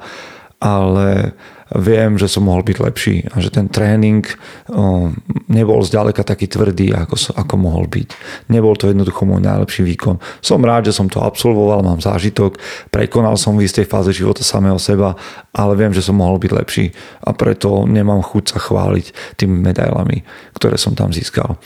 ale 0.61 1.33
viem, 1.77 2.17
že 2.21 2.29
som 2.29 2.45
mohol 2.45 2.61
byť 2.61 2.77
lepší 2.77 3.15
a 3.33 3.41
že 3.41 3.49
ten 3.49 3.65
tréning 3.69 4.21
nebol 5.49 5.79
zďaleka 5.81 6.21
taký 6.21 6.45
tvrdý, 6.45 6.93
ako, 6.93 7.33
ako 7.33 7.55
mohol 7.57 7.89
byť. 7.89 8.07
Nebol 8.53 8.77
to 8.77 8.89
jednoducho 8.93 9.25
môj 9.25 9.41
najlepší 9.41 9.81
výkon. 9.81 10.21
Som 10.39 10.61
rád, 10.61 10.89
že 10.89 10.97
som 10.97 11.09
to 11.09 11.21
absolvoval, 11.21 11.81
mám 11.81 12.01
zážitok, 12.01 12.61
prekonal 12.93 13.37
som 13.39 13.57
v 13.57 13.65
istej 13.65 13.89
fáze 13.89 14.13
života 14.13 14.45
samého 14.45 14.77
seba, 14.77 15.17
ale 15.49 15.73
viem, 15.73 15.93
že 15.93 16.05
som 16.05 16.17
mohol 16.17 16.37
byť 16.37 16.51
lepší 16.53 16.85
a 17.25 17.33
preto 17.33 17.89
nemám 17.89 18.21
chuť 18.21 18.53
sa 18.53 18.59
chváliť 18.61 19.37
tými 19.39 19.57
medailami, 19.57 20.21
ktoré 20.53 20.77
som 20.77 20.93
tam 20.93 21.09
získal. 21.09 21.57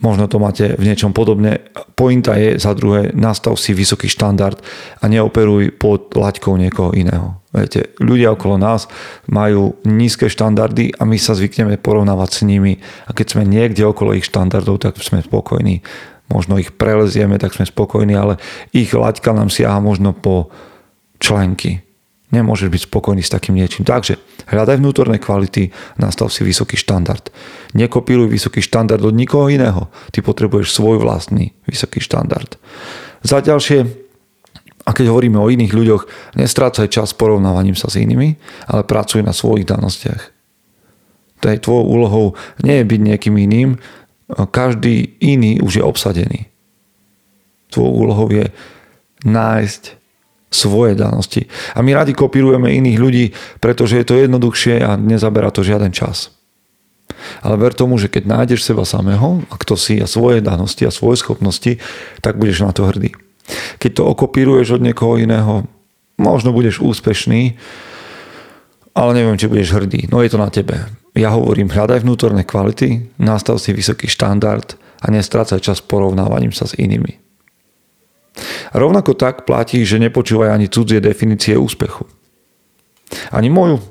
Možno 0.00 0.32
to 0.32 0.40
máte 0.40 0.80
v 0.80 0.88
niečom 0.88 1.12
podobne. 1.12 1.60
Pointa 1.92 2.32
je 2.32 2.56
za 2.56 2.72
druhé, 2.72 3.12
nastav 3.12 3.52
si 3.60 3.76
vysoký 3.76 4.08
štandard 4.08 4.56
a 4.96 5.04
neoperuj 5.04 5.76
pod 5.76 6.16
laťkou 6.16 6.56
niekoho 6.56 6.96
iného. 6.96 7.39
Viete, 7.50 7.90
ľudia 7.98 8.30
okolo 8.38 8.62
nás 8.62 8.86
majú 9.26 9.74
nízke 9.82 10.30
štandardy 10.30 10.94
a 10.94 11.02
my 11.02 11.18
sa 11.18 11.34
zvykneme 11.34 11.82
porovnávať 11.82 12.30
s 12.30 12.40
nimi 12.46 12.78
a 13.06 13.10
keď 13.10 13.26
sme 13.34 13.42
niekde 13.42 13.82
okolo 13.82 14.14
ich 14.14 14.30
štandardov, 14.30 14.78
tak 14.78 14.94
sme 15.02 15.18
spokojní. 15.18 15.82
Možno 16.30 16.62
ich 16.62 16.70
prelezieme, 16.70 17.42
tak 17.42 17.58
sme 17.58 17.66
spokojní, 17.66 18.14
ale 18.14 18.38
ich 18.70 18.94
laťka 18.94 19.34
nám 19.34 19.50
siaha 19.50 19.82
možno 19.82 20.14
po 20.14 20.54
členky. 21.18 21.82
Nemôžeš 22.30 22.70
byť 22.70 22.82
spokojný 22.86 23.22
s 23.26 23.34
takým 23.34 23.58
niečím. 23.58 23.82
Takže 23.82 24.22
hľadaj 24.46 24.78
vnútorné 24.78 25.18
kvality, 25.18 25.74
nastav 25.98 26.30
si 26.30 26.46
vysoký 26.46 26.78
štandard. 26.78 27.34
Nekopíruj 27.74 28.30
vysoký 28.30 28.62
štandard 28.62 29.02
od 29.02 29.18
nikoho 29.18 29.50
iného. 29.50 29.90
Ty 30.14 30.22
potrebuješ 30.22 30.70
svoj 30.70 31.02
vlastný 31.02 31.50
vysoký 31.66 31.98
štandard. 31.98 32.54
Za 33.26 33.42
ďalšie, 33.42 34.09
A 34.90 34.94
keď 34.96 35.14
hovoríme 35.14 35.38
o 35.38 35.46
iných 35.46 35.70
ľuďoch, 35.70 36.34
nestrácaj 36.34 36.90
čas 36.90 37.14
porovnávaním 37.14 37.78
sa 37.78 37.86
s 37.86 37.94
inými, 37.94 38.34
ale 38.66 38.82
pracuj 38.82 39.22
na 39.22 39.30
svojich 39.30 39.62
danostiach. 39.70 40.34
To 41.40 41.46
je 41.46 41.62
tvojou 41.62 41.86
úlohou 41.86 42.26
nie 42.66 42.82
je 42.82 42.90
byť 42.90 43.00
niekým 43.00 43.34
iným, 43.38 43.70
každý 44.50 45.14
iný 45.22 45.62
už 45.62 45.78
je 45.78 45.84
obsadený. 45.86 46.50
Tvojou 47.70 47.94
úlohou 47.94 48.26
je 48.34 48.50
nájsť 49.22 49.94
svoje 50.50 50.98
danosti. 50.98 51.46
A 51.78 51.86
my 51.86 51.94
radi 51.94 52.10
kopírujeme 52.10 52.74
iných 52.74 52.98
ľudí, 52.98 53.26
pretože 53.62 53.94
je 53.94 54.06
to 54.06 54.18
jednoduchšie 54.18 54.82
a 54.82 54.98
nezaberá 54.98 55.54
to 55.54 55.62
žiaden 55.62 55.94
čas. 55.94 56.34
Ale 57.46 57.54
ver 57.54 57.78
tomu, 57.78 57.94
že 57.94 58.10
keď 58.10 58.26
nájdeš 58.26 58.66
seba 58.66 58.82
samého 58.82 59.46
a 59.46 59.54
kto 59.54 59.78
si 59.78 60.02
a 60.02 60.10
svoje 60.10 60.42
danosti 60.42 60.82
a 60.82 60.90
svoje 60.90 61.22
schopnosti, 61.22 61.78
tak 62.18 62.42
budeš 62.42 62.66
na 62.66 62.74
to 62.74 62.90
hrdý. 62.90 63.14
Keď 63.78 63.90
to 63.98 64.02
okopíruješ 64.06 64.78
od 64.78 64.84
niekoho 64.84 65.18
iného, 65.20 65.66
možno 66.20 66.52
budeš 66.52 66.82
úspešný, 66.84 67.56
ale 68.94 69.10
neviem, 69.14 69.38
či 69.38 69.48
budeš 69.48 69.72
hrdý. 69.72 70.10
No 70.10 70.20
je 70.20 70.30
to 70.30 70.38
na 70.38 70.50
tebe. 70.50 70.90
Ja 71.14 71.34
hovorím, 71.34 71.70
hľadaj 71.70 72.06
vnútorné 72.06 72.46
kvality, 72.46 73.16
nastav 73.18 73.58
si 73.58 73.74
vysoký 73.74 74.06
štandard 74.06 74.78
a 75.02 75.06
nestrácaj 75.10 75.58
čas 75.62 75.78
porovnávaním 75.82 76.54
sa 76.54 76.68
s 76.68 76.76
inými. 76.78 77.18
Rovnako 78.70 79.18
tak 79.18 79.42
platí, 79.42 79.82
že 79.82 79.98
nepočúvaj 79.98 80.54
ani 80.54 80.70
cudzie 80.70 81.02
definície 81.02 81.58
úspechu. 81.58 82.06
Ani 83.34 83.50
moju. 83.50 83.82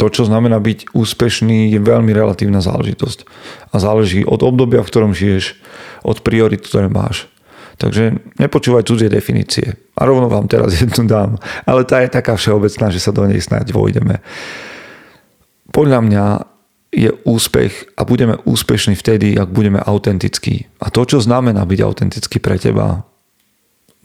To, 0.00 0.08
čo 0.08 0.24
znamená 0.24 0.56
byť 0.56 0.96
úspešný, 0.96 1.68
je 1.68 1.78
veľmi 1.78 2.10
relatívna 2.16 2.64
záležitosť. 2.64 3.28
A 3.70 3.76
záleží 3.76 4.24
od 4.24 4.40
obdobia, 4.40 4.80
v 4.80 4.88
ktorom 4.88 5.12
žiješ, 5.12 5.60
od 6.00 6.24
priorit, 6.24 6.64
ktoré 6.64 6.88
máš. 6.88 7.28
Takže 7.82 8.38
nepočúvaj 8.38 8.86
cudzie 8.86 9.10
definície. 9.10 9.74
A 9.98 10.06
rovno 10.06 10.30
vám 10.30 10.46
teraz 10.46 10.70
jednu 10.82 11.10
dám. 11.10 11.34
Ale 11.66 11.82
tá 11.82 11.98
je 12.06 12.14
taká 12.14 12.38
všeobecná, 12.38 12.94
že 12.94 13.02
sa 13.02 13.10
do 13.10 13.26
nej 13.26 13.42
snáď 13.42 13.74
vojdeme. 13.74 14.22
Podľa 15.74 15.98
mňa 16.06 16.24
je 16.92 17.10
úspech 17.24 17.96
a 17.96 18.04
budeme 18.04 18.36
úspešní 18.44 18.94
vtedy, 18.94 19.34
ak 19.34 19.48
budeme 19.48 19.80
autentickí. 19.80 20.68
A 20.78 20.92
to, 20.92 21.08
čo 21.08 21.24
znamená 21.24 21.64
byť 21.64 21.80
autentický 21.80 22.38
pre 22.38 22.60
teba, 22.60 23.08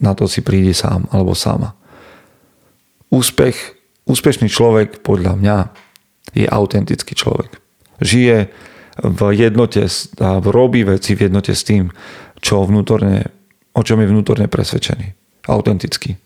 na 0.00 0.12
to 0.16 0.24
si 0.24 0.40
príde 0.40 0.72
sám 0.72 1.04
alebo 1.12 1.36
sama. 1.36 1.76
Úspech, 3.12 3.76
úspešný 4.08 4.48
človek 4.48 5.04
podľa 5.04 5.36
mňa 5.36 5.58
je 6.32 6.46
autentický 6.48 7.12
človek. 7.12 7.60
Žije 8.00 8.48
v 9.04 9.20
jednote 9.36 9.84
a 10.18 10.40
robí 10.40 10.82
veci 10.82 11.12
v 11.12 11.28
jednote 11.28 11.52
s 11.52 11.62
tým, 11.68 11.92
čo 12.40 12.64
vnútorne 12.64 13.37
o 13.72 13.80
čom 13.82 14.00
je 14.00 14.10
vnútorne 14.10 14.46
presvedčený. 14.46 15.14
Autenticky. 15.48 16.20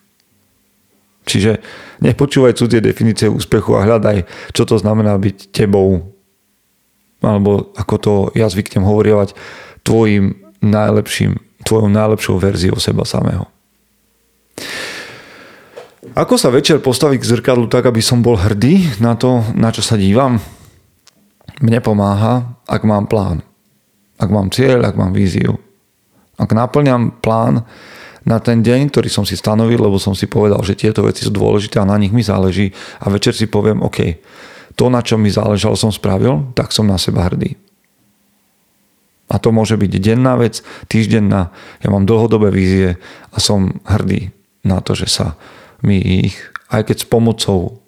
Čiže 1.22 1.62
nepočúvaj 2.02 2.58
cudzie 2.58 2.82
definície 2.82 3.30
úspechu 3.30 3.78
a 3.78 3.86
hľadaj, 3.86 4.26
čo 4.50 4.66
to 4.66 4.74
znamená 4.78 5.14
byť 5.14 5.54
tebou, 5.54 6.10
alebo 7.22 7.70
ako 7.78 7.94
to 8.02 8.12
ja 8.34 8.50
zvyknem 8.50 8.82
hovorievať, 8.82 9.38
tvojim 9.86 10.34
najlepším, 10.58 11.38
tvojou 11.62 11.86
najlepšou 11.86 12.36
verziou 12.42 12.78
seba 12.82 13.06
samého. 13.06 13.46
Ako 16.12 16.34
sa 16.34 16.50
večer 16.50 16.82
postaviť 16.82 17.18
k 17.22 17.30
zrkadlu 17.38 17.70
tak, 17.70 17.86
aby 17.86 18.02
som 18.02 18.20
bol 18.20 18.34
hrdý 18.34 18.98
na 18.98 19.14
to, 19.14 19.40
na 19.54 19.70
čo 19.70 19.80
sa 19.80 19.94
dívam? 19.94 20.42
Mne 21.62 21.78
pomáha, 21.78 22.58
ak 22.66 22.82
mám 22.82 23.06
plán. 23.06 23.46
Ak 24.18 24.28
mám 24.28 24.50
cieľ, 24.50 24.82
ak 24.82 24.98
mám 24.98 25.14
víziu. 25.14 25.62
Ak 26.40 26.50
naplňam 26.52 27.20
plán 27.20 27.64
na 28.22 28.38
ten 28.38 28.62
deň, 28.62 28.88
ktorý 28.88 29.08
som 29.10 29.26
si 29.26 29.34
stanovil, 29.34 29.82
lebo 29.82 29.98
som 29.98 30.14
si 30.14 30.30
povedal, 30.30 30.62
že 30.62 30.78
tieto 30.78 31.02
veci 31.02 31.26
sú 31.26 31.32
dôležité 31.34 31.82
a 31.82 31.88
na 31.88 31.98
nich 31.98 32.14
mi 32.14 32.22
záleží 32.22 32.70
a 33.02 33.10
večer 33.10 33.34
si 33.34 33.50
poviem, 33.50 33.82
OK, 33.82 34.22
to, 34.78 34.88
na 34.88 35.04
čo 35.04 35.20
mi 35.20 35.28
záležalo, 35.28 35.76
som 35.76 35.92
spravil, 35.92 36.54
tak 36.56 36.72
som 36.72 36.88
na 36.88 36.96
seba 36.96 37.28
hrdý. 37.28 37.58
A 39.32 39.40
to 39.40 39.48
môže 39.48 39.80
byť 39.80 39.92
denná 39.96 40.36
vec, 40.36 40.60
týždenná. 40.92 41.52
Ja 41.80 41.88
mám 41.88 42.04
dlhodobé 42.04 42.52
vízie 42.52 43.00
a 43.32 43.36
som 43.40 43.80
hrdý 43.88 44.28
na 44.60 44.84
to, 44.84 44.92
že 44.92 45.08
sa 45.08 45.40
mi 45.80 45.98
ich, 46.28 46.36
aj 46.68 46.92
keď 46.92 46.96
s 47.00 47.06
pomocou 47.08 47.80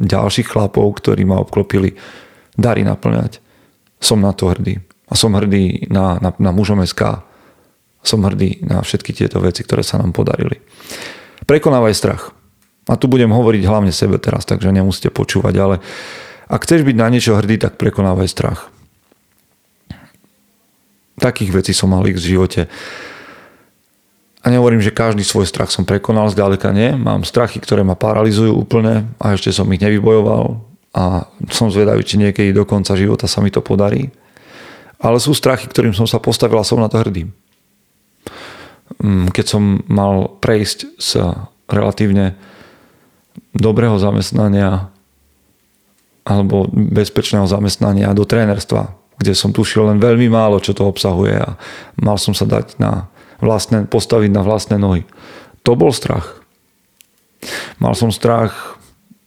ďalších 0.00 0.48
chlapov, 0.48 0.96
ktorí 0.96 1.28
ma 1.28 1.44
obklopili, 1.44 1.94
darí 2.56 2.82
naplňať. 2.88 3.38
Som 4.00 4.24
na 4.24 4.32
to 4.32 4.48
hrdý. 4.48 4.80
A 5.06 5.14
som 5.14 5.36
hrdý 5.36 5.86
na, 5.92 6.18
na, 6.18 6.32
na 6.40 6.50
mužom 6.50 6.80
SK, 6.82 7.25
som 8.06 8.24
hrdý 8.24 8.62
na 8.62 8.80
všetky 8.80 9.12
tieto 9.12 9.42
veci, 9.42 9.66
ktoré 9.66 9.82
sa 9.82 9.98
nám 9.98 10.14
podarili. 10.14 10.62
Prekonávaj 11.44 11.94
strach. 11.94 12.22
A 12.86 12.94
tu 12.94 13.10
budem 13.10 13.30
hovoriť 13.30 13.62
hlavne 13.66 13.90
sebe 13.90 14.16
teraz, 14.22 14.46
takže 14.46 14.70
nemusíte 14.70 15.10
počúvať, 15.10 15.54
ale 15.58 15.76
ak 16.46 16.62
chceš 16.62 16.86
byť 16.86 16.96
na 16.96 17.10
niečo 17.10 17.34
hrdý, 17.34 17.58
tak 17.58 17.74
prekonávaj 17.74 18.30
strach. 18.30 18.70
Takých 21.18 21.50
vecí 21.50 21.72
som 21.74 21.90
mal 21.90 22.06
ich 22.06 22.14
v 22.14 22.38
živote. 22.38 22.70
A 24.46 24.46
nehovorím, 24.46 24.78
že 24.78 24.94
každý 24.94 25.26
svoj 25.26 25.50
strach 25.50 25.74
som 25.74 25.82
prekonal, 25.82 26.30
zďaleka 26.30 26.70
nie. 26.70 26.94
Mám 26.94 27.26
strachy, 27.26 27.58
ktoré 27.58 27.82
ma 27.82 27.98
paralizujú 27.98 28.54
úplne 28.54 29.10
a 29.18 29.34
ešte 29.34 29.50
som 29.50 29.66
ich 29.74 29.82
nevybojoval 29.82 30.62
a 30.94 31.26
som 31.50 31.66
zvedavý, 31.66 32.06
či 32.06 32.22
niekedy 32.22 32.54
do 32.54 32.62
konca 32.62 32.94
života 32.94 33.26
sa 33.26 33.42
mi 33.42 33.50
to 33.50 33.58
podarí. 33.58 34.14
Ale 35.02 35.18
sú 35.18 35.34
strachy, 35.34 35.66
ktorým 35.66 35.98
som 35.98 36.06
sa 36.06 36.22
postavil 36.22 36.62
a 36.62 36.68
som 36.68 36.78
na 36.78 36.86
to 36.86 37.02
hrdý. 37.02 37.26
Mm, 39.02 39.28
keď 39.28 39.46
som 39.46 39.84
mal 39.86 40.40
prejsť 40.40 40.78
z 40.96 41.10
relatívne 41.68 42.38
dobrého 43.52 44.00
zamestnania 44.00 44.88
alebo 46.26 46.66
bezpečného 46.72 47.46
zamestnania 47.46 48.16
do 48.16 48.26
trénerstva, 48.26 48.90
kde 49.20 49.32
som 49.32 49.54
tušil 49.54 49.86
len 49.86 49.98
veľmi 50.02 50.26
málo, 50.26 50.58
čo 50.58 50.74
to 50.74 50.84
obsahuje 50.84 51.38
a 51.38 51.54
mal 52.00 52.18
som 52.18 52.34
sa 52.34 52.44
dať 52.48 52.76
na 52.82 53.06
vlastné, 53.38 53.86
postaviť 53.86 54.30
na 54.32 54.42
vlastné 54.42 54.76
nohy. 54.76 55.06
To 55.62 55.78
bol 55.78 55.94
strach. 55.94 56.42
Mal 57.78 57.94
som 57.94 58.10
strach 58.10 58.80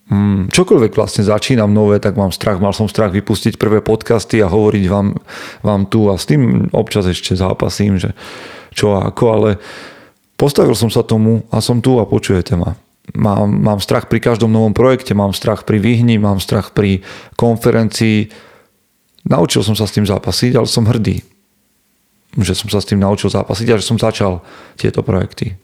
mm, 0.10 0.54
čokoľvek 0.54 0.92
vlastne 0.98 1.24
začínam 1.24 1.70
nové, 1.70 2.02
tak 2.02 2.18
mám 2.18 2.34
strach. 2.34 2.58
Mal 2.58 2.74
som 2.74 2.90
strach 2.90 3.14
vypustiť 3.14 3.56
prvé 3.56 3.80
podcasty 3.80 4.42
a 4.42 4.52
hovoriť 4.52 4.86
vám, 4.90 5.18
vám 5.62 5.82
tu 5.88 6.10
a 6.10 6.18
s 6.18 6.26
tým 6.26 6.68
občas 6.74 7.06
ešte 7.06 7.38
zápasím, 7.38 8.02
že 8.02 8.18
čo 8.74 8.98
a 8.98 9.10
ako, 9.10 9.26
ale 9.30 9.50
postavil 10.38 10.74
som 10.74 10.90
sa 10.90 11.06
tomu 11.06 11.46
a 11.54 11.62
som 11.62 11.82
tu 11.82 11.98
a 12.02 12.10
počujete 12.10 12.58
ma. 12.58 12.78
Mám, 13.18 13.50
mám 13.66 13.80
strach 13.82 14.06
pri 14.06 14.22
každom 14.22 14.54
novom 14.54 14.74
projekte, 14.78 15.18
mám 15.18 15.34
strach 15.34 15.66
pri 15.66 15.82
vyhni, 15.82 16.22
mám 16.22 16.38
strach 16.38 16.78
pri 16.78 17.02
konferencii. 17.34 18.30
Naučil 19.26 19.66
som 19.66 19.74
sa 19.74 19.90
s 19.90 19.98
tým 19.98 20.06
zápasiť, 20.06 20.54
ale 20.54 20.70
som 20.70 20.86
hrdý, 20.86 21.18
že 22.38 22.54
som 22.54 22.70
sa 22.70 22.78
s 22.78 22.86
tým 22.86 23.02
naučil 23.02 23.34
zápasiť 23.34 23.68
a 23.74 23.80
že 23.82 23.88
som 23.90 23.98
začal 23.98 24.46
tieto 24.78 25.02
projekty. 25.02 25.58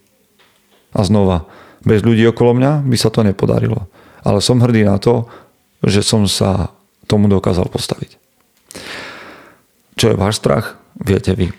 A 0.97 1.05
znova, 1.05 1.45
bez 1.86 2.01
ľudí 2.01 2.25
okolo 2.25 2.58
mňa 2.58 2.81
by 2.81 2.97
sa 2.97 3.13
to 3.13 3.21
nepodarilo. 3.21 3.86
Ale 4.25 4.41
som 4.41 4.59
hrdý 4.59 4.83
na 4.83 4.97
to, 4.97 5.29
že 5.85 6.01
som 6.01 6.25
sa 6.25 6.73
tomu 7.05 7.29
dokázal 7.29 7.69
postaviť. 7.69 8.17
Čo 9.95 10.11
je 10.11 10.19
váš 10.19 10.41
strach? 10.41 10.75
Viete 10.97 11.38
vy. 11.38 11.53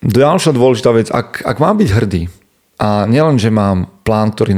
Ďalšia 0.00 0.56
dôležitá 0.56 0.90
vec, 0.96 1.08
ak, 1.12 1.44
ak 1.44 1.56
mám 1.60 1.76
byť 1.78 1.90
hrdý 1.92 2.22
a 2.80 3.04
nielen, 3.04 3.36
že 3.36 3.52
mám 3.52 4.00
plán, 4.00 4.32
ktorý 4.32 4.56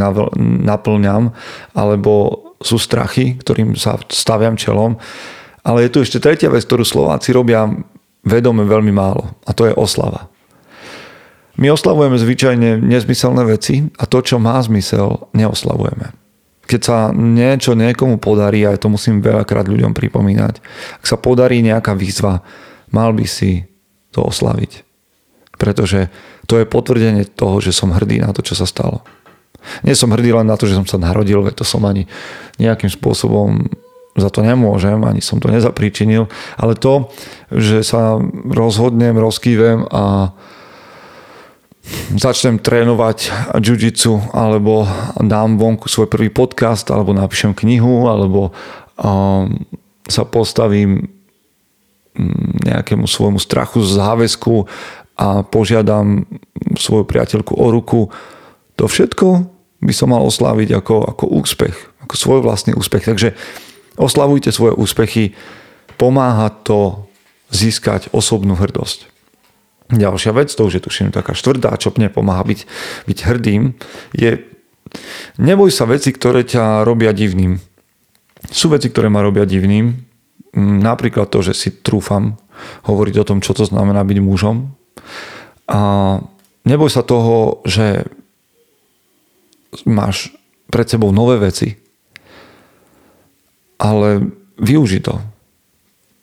naplňam, 0.63 1.35
alebo 1.75 2.43
sú 2.63 2.79
strachy, 2.79 3.35
ktorým 3.43 3.75
sa 3.75 3.99
staviam 4.07 4.55
čelom, 4.55 4.97
ale 5.67 5.87
je 5.87 5.91
tu 5.91 5.99
ešte 6.03 6.23
tretia 6.23 6.47
vec, 6.47 6.63
ktorú 6.63 6.87
Slováci 6.87 7.35
robia 7.35 7.67
vedome 8.23 8.63
veľmi 8.63 8.95
málo 8.95 9.35
a 9.43 9.51
to 9.51 9.67
je 9.67 9.75
oslava. 9.75 10.31
My 11.59 11.69
oslavujeme 11.75 12.17
zvyčajne 12.17 12.81
nezmyselné 12.81 13.43
veci 13.45 13.83
a 13.99 14.07
to, 14.07 14.23
čo 14.23 14.39
má 14.39 14.57
zmysel, 14.63 15.29
neoslavujeme. 15.35 16.22
Keď 16.63 16.81
sa 16.81 16.99
niečo 17.13 17.75
niekomu 17.75 18.23
podarí, 18.23 18.65
a 18.65 18.79
to 18.79 18.89
musím 18.89 19.21
veľakrát 19.21 19.67
ľuďom 19.67 19.93
pripomínať, 19.93 20.55
ak 21.03 21.05
sa 21.05 21.19
podarí 21.19 21.61
nejaká 21.61 21.93
výzva, 21.93 22.41
mal 22.95 23.13
by 23.13 23.27
si 23.27 23.67
to 24.15 24.25
oslaviť 24.25 24.93
pretože 25.63 26.11
to 26.51 26.59
je 26.59 26.67
potvrdenie 26.67 27.23
toho, 27.23 27.63
že 27.63 27.71
som 27.71 27.95
hrdý 27.95 28.19
na 28.19 28.35
to, 28.35 28.43
čo 28.43 28.59
sa 28.59 28.67
stalo. 28.67 29.07
Nie 29.87 29.95
som 29.95 30.11
hrdý 30.11 30.35
len 30.35 30.51
na 30.51 30.59
to, 30.59 30.67
že 30.67 30.75
som 30.75 30.83
sa 30.83 30.99
narodil, 30.99 31.39
veď 31.39 31.63
to 31.63 31.65
som 31.65 31.87
ani 31.87 32.11
nejakým 32.59 32.91
spôsobom 32.91 33.71
za 34.19 34.27
to 34.27 34.43
nemôžem, 34.43 34.99
ani 35.07 35.23
som 35.23 35.39
to 35.39 35.47
nezapríčinil, 35.47 36.27
ale 36.59 36.75
to, 36.75 37.15
že 37.55 37.87
sa 37.87 38.19
rozhodnem, 38.51 39.15
rozkývem 39.15 39.87
a 39.87 40.35
začnem 42.15 42.63
trénovať 42.63 43.33
jiu-jitsu, 43.59 44.31
alebo 44.31 44.87
dám 45.19 45.59
vonku 45.59 45.91
svoj 45.91 46.07
prvý 46.07 46.31
podcast, 46.31 46.87
alebo 46.91 47.11
napíšem 47.11 47.53
knihu, 47.59 48.07
alebo 48.07 48.55
um, 48.99 49.67
sa 50.07 50.23
postavím 50.23 51.11
mm, 52.15 52.67
nejakému 52.71 53.07
svojmu 53.07 53.43
strachu 53.43 53.83
z 53.83 53.99
záväzku 53.99 54.55
a 55.19 55.45
požiadam 55.45 56.25
svoju 56.79 57.05
priateľku 57.05 57.53
o 57.53 57.67
ruku 57.69 58.09
To 58.81 58.89
všetko 58.89 59.45
by 59.83 59.93
som 59.93 60.15
mal 60.15 60.25
osláviť 60.25 60.79
ako, 60.79 60.97
ako 61.05 61.25
úspech, 61.43 61.77
ako 62.07 62.15
svoj 62.17 62.41
vlastný 62.41 62.73
úspech. 62.73 63.05
Takže 63.05 63.37
oslavujte 64.01 64.49
svoje 64.55 64.73
úspechy, 64.79 65.37
pomáha 66.01 66.49
to 66.65 67.05
získať 67.53 68.09
osobnú 68.17 68.57
hrdosť. 68.57 69.12
Ďalšia 69.91 70.33
vec, 70.37 70.49
to 70.53 70.63
už 70.69 70.79
je 70.79 70.83
tuším 70.85 71.11
taká 71.11 71.35
štvrtá, 71.35 71.75
čo 71.81 71.91
mne 71.97 72.13
pomáha 72.13 72.45
byť, 72.47 72.61
byť 73.09 73.19
hrdým, 73.27 73.75
je 74.15 74.45
neboj 75.41 75.73
sa 75.73 75.89
veci, 75.89 76.13
ktoré 76.13 76.47
ťa 76.47 76.87
robia 76.87 77.11
divným. 77.11 77.59
Sú 78.53 78.71
veci, 78.73 78.89
ktoré 78.89 79.09
ma 79.09 79.25
robia 79.25 79.49
divným, 79.49 79.93
mm, 80.55 80.77
napríklad 80.81 81.29
to, 81.29 81.43
že 81.45 81.53
si 81.57 81.69
trúfam 81.73 82.39
hovoriť 82.87 83.15
o 83.21 83.27
tom, 83.27 83.39
čo 83.41 83.57
to 83.57 83.65
znamená 83.67 84.05
byť 84.05 84.19
mužom. 84.23 84.71
A 85.73 85.81
neboj 86.69 86.91
sa 86.91 87.07
toho, 87.07 87.65
že 87.65 88.07
máš 89.89 90.35
pred 90.69 90.85
sebou 90.89 91.13
nové 91.13 91.41
veci, 91.41 91.81
ale 93.81 94.31
využi 94.61 95.01
to. 95.01 95.21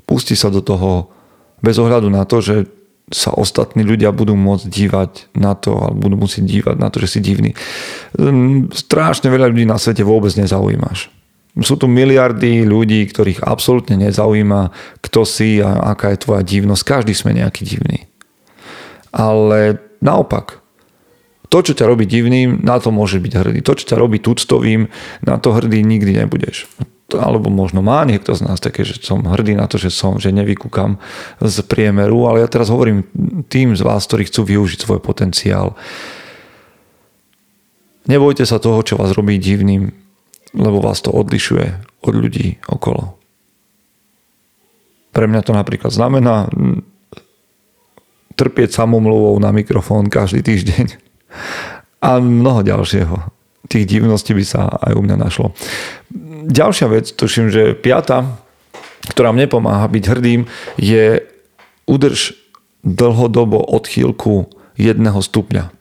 Pusti 0.05 0.33
sa 0.33 0.49
do 0.49 0.61
toho 0.61 1.11
bez 1.59 1.75
ohľadu 1.77 2.07
na 2.07 2.23
to, 2.23 2.39
že 2.39 2.78
sa 3.09 3.33
ostatní 3.33 3.81
ľudia 3.81 4.13
budú 4.13 4.37
môcť 4.37 4.65
dívať 4.69 5.11
na 5.37 5.57
to, 5.57 5.73
alebo 5.77 6.09
budú 6.09 6.15
musieť 6.29 6.45
dívať 6.45 6.75
na 6.77 6.87
to, 6.93 7.01
že 7.01 7.17
si 7.17 7.19
divný. 7.19 7.57
Hm, 8.15 8.69
strašne 8.73 9.33
veľa 9.33 9.49
ľudí 9.49 9.65
na 9.65 9.81
svete 9.81 10.05
vôbec 10.05 10.33
nezaujímaš. 10.37 11.09
Sú 11.59 11.75
tu 11.75 11.89
miliardy 11.89 12.63
ľudí, 12.63 13.03
ktorých 13.09 13.43
absolútne 13.43 13.97
nezaujíma, 13.97 14.69
kto 15.01 15.25
si 15.25 15.59
a 15.59 15.91
aká 15.91 16.13
je 16.13 16.21
tvoja 16.21 16.45
divnosť. 16.45 16.85
Každý 16.85 17.13
sme 17.17 17.35
nejaký 17.35 17.65
divný. 17.65 18.05
Ale 19.09 19.81
naopak, 19.99 20.61
to, 21.49 21.65
čo 21.65 21.73
ťa 21.73 21.89
robí 21.89 22.05
divným, 22.05 22.61
na 22.61 22.77
to 22.77 22.93
môže 22.93 23.17
byť 23.17 23.33
hrdý. 23.33 23.59
To, 23.65 23.73
čo 23.73 23.89
ťa 23.89 23.97
robí 23.97 24.21
tuctovým, 24.21 24.93
na 25.25 25.41
to 25.41 25.57
hrdý 25.57 25.81
nikdy 25.81 26.13
nebudeš 26.21 26.69
alebo 27.15 27.49
možno 27.49 27.81
má 27.81 28.05
niekto 28.05 28.35
z 28.37 28.45
nás 28.45 28.61
také, 28.61 28.85
že 28.85 29.01
som 29.01 29.25
hrdý 29.25 29.57
na 29.57 29.65
to, 29.65 29.81
že 29.81 29.89
som, 29.89 30.21
že 30.21 30.33
nevykúkam 30.33 31.01
z 31.41 31.55
priemeru, 31.65 32.29
ale 32.29 32.43
ja 32.43 32.49
teraz 32.49 32.69
hovorím 32.69 33.05
tým 33.49 33.73
z 33.73 33.81
vás, 33.81 34.05
ktorí 34.05 34.29
chcú 34.29 34.45
využiť 34.45 34.79
svoj 34.85 34.99
potenciál. 35.01 35.73
Nebojte 38.09 38.45
sa 38.45 38.57
toho, 38.57 38.81
čo 38.81 38.97
vás 38.97 39.13
robí 39.13 39.37
divným, 39.37 39.93
lebo 40.57 40.81
vás 40.81 41.01
to 41.05 41.13
odlišuje 41.13 41.67
od 42.01 42.13
ľudí 42.13 42.57
okolo. 42.65 43.17
Pre 45.13 45.25
mňa 45.25 45.41
to 45.45 45.53
napríklad 45.53 45.93
znamená 45.93 46.49
trpieť 48.37 48.71
samomluvou 48.71 49.35
na 49.37 49.51
mikrofón 49.51 50.07
každý 50.07 50.41
týždeň 50.41 50.95
a 51.99 52.17
mnoho 52.23 52.63
ďalšieho. 52.63 53.17
Tých 53.67 53.85
divností 53.85 54.31
by 54.33 54.45
sa 54.47 54.71
aj 54.71 54.95
u 54.95 55.01
mňa 55.03 55.15
našlo 55.19 55.51
ďalšia 56.49 56.87
vec, 56.89 57.05
tuším, 57.13 57.53
že 57.53 57.77
piata, 57.77 58.41
ktorá 59.13 59.31
mne 59.31 59.47
pomáha 59.47 59.85
byť 59.87 60.03
hrdým, 60.09 60.49
je 60.75 61.23
udrž 61.85 62.35
dlhodobo 62.83 63.61
odchýlku 63.61 64.49
jedného 64.75 65.19
stupňa. 65.19 65.71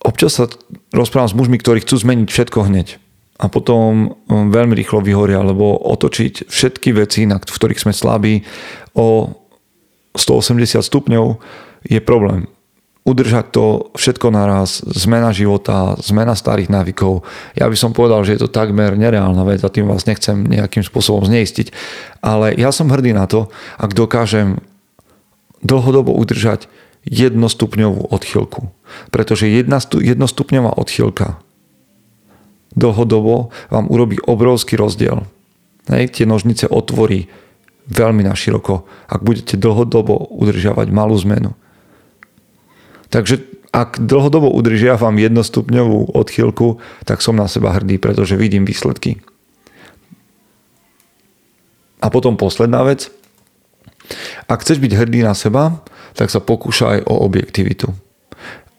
Občas 0.00 0.32
sa 0.40 0.48
rozprávam 0.90 1.28
s 1.28 1.36
mužmi, 1.36 1.60
ktorí 1.60 1.84
chcú 1.84 2.00
zmeniť 2.00 2.28
všetko 2.32 2.66
hneď 2.66 2.96
a 3.40 3.48
potom 3.48 4.12
um, 4.12 4.52
veľmi 4.52 4.76
rýchlo 4.76 5.00
vyhoria, 5.00 5.40
lebo 5.40 5.76
otočiť 5.76 6.48
všetky 6.48 6.92
veci, 6.92 7.24
v 7.24 7.56
ktorých 7.56 7.80
sme 7.80 7.92
slabí, 7.96 8.44
o 8.92 9.32
180 10.12 10.84
stupňov 10.84 11.40
je 11.88 12.00
problém 12.04 12.48
udržať 13.04 13.46
to 13.50 13.64
všetko 13.96 14.28
naraz, 14.28 14.84
zmena 14.84 15.32
života, 15.32 15.96
zmena 16.04 16.36
starých 16.36 16.68
návykov. 16.68 17.24
Ja 17.56 17.66
by 17.66 17.76
som 17.76 17.96
povedal, 17.96 18.22
že 18.28 18.36
je 18.36 18.44
to 18.44 18.52
takmer 18.52 18.92
nereálna 18.94 19.40
vec 19.48 19.64
a 19.64 19.72
tým 19.72 19.88
vás 19.88 20.04
nechcem 20.04 20.44
nejakým 20.44 20.84
spôsobom 20.84 21.24
zneistiť. 21.24 21.72
Ale 22.20 22.52
ja 22.54 22.68
som 22.70 22.92
hrdý 22.92 23.16
na 23.16 23.24
to, 23.24 23.48
ak 23.80 23.96
dokážem 23.96 24.60
dlhodobo 25.64 26.12
udržať 26.12 26.68
jednostupňovú 27.08 28.12
odchylku. 28.12 28.68
Pretože 29.08 29.48
jedna 29.48 29.80
jednostupňová 29.80 30.76
odchylka 30.76 31.40
dlhodobo 32.76 33.50
vám 33.72 33.88
urobí 33.88 34.20
obrovský 34.20 34.76
rozdiel. 34.76 35.24
Hej, 35.88 36.20
tie 36.20 36.24
nožnice 36.28 36.68
otvorí 36.68 37.26
veľmi 37.90 38.22
naširoko, 38.22 38.86
ak 39.10 39.20
budete 39.24 39.58
dlhodobo 39.58 40.30
udržiavať 40.30 40.86
malú 40.94 41.18
zmenu. 41.26 41.56
Takže 43.10 43.42
ak 43.70 44.02
dlhodobo 44.02 44.50
udržiavam 44.50 45.14
jednostupňovú 45.14 46.14
odchýlku, 46.14 46.82
tak 47.06 47.22
som 47.22 47.38
na 47.38 47.46
seba 47.46 47.70
hrdý, 47.74 48.02
pretože 48.02 48.34
vidím 48.34 48.66
výsledky. 48.66 49.22
A 52.02 52.10
potom 52.10 52.34
posledná 52.34 52.82
vec. 52.82 53.12
Ak 54.50 54.66
chceš 54.66 54.82
byť 54.82 54.92
hrdý 54.96 55.22
na 55.22 55.38
seba, 55.38 55.78
tak 56.18 56.34
sa 56.34 56.42
pokúšaj 56.42 57.06
o 57.06 57.22
objektivitu. 57.22 57.94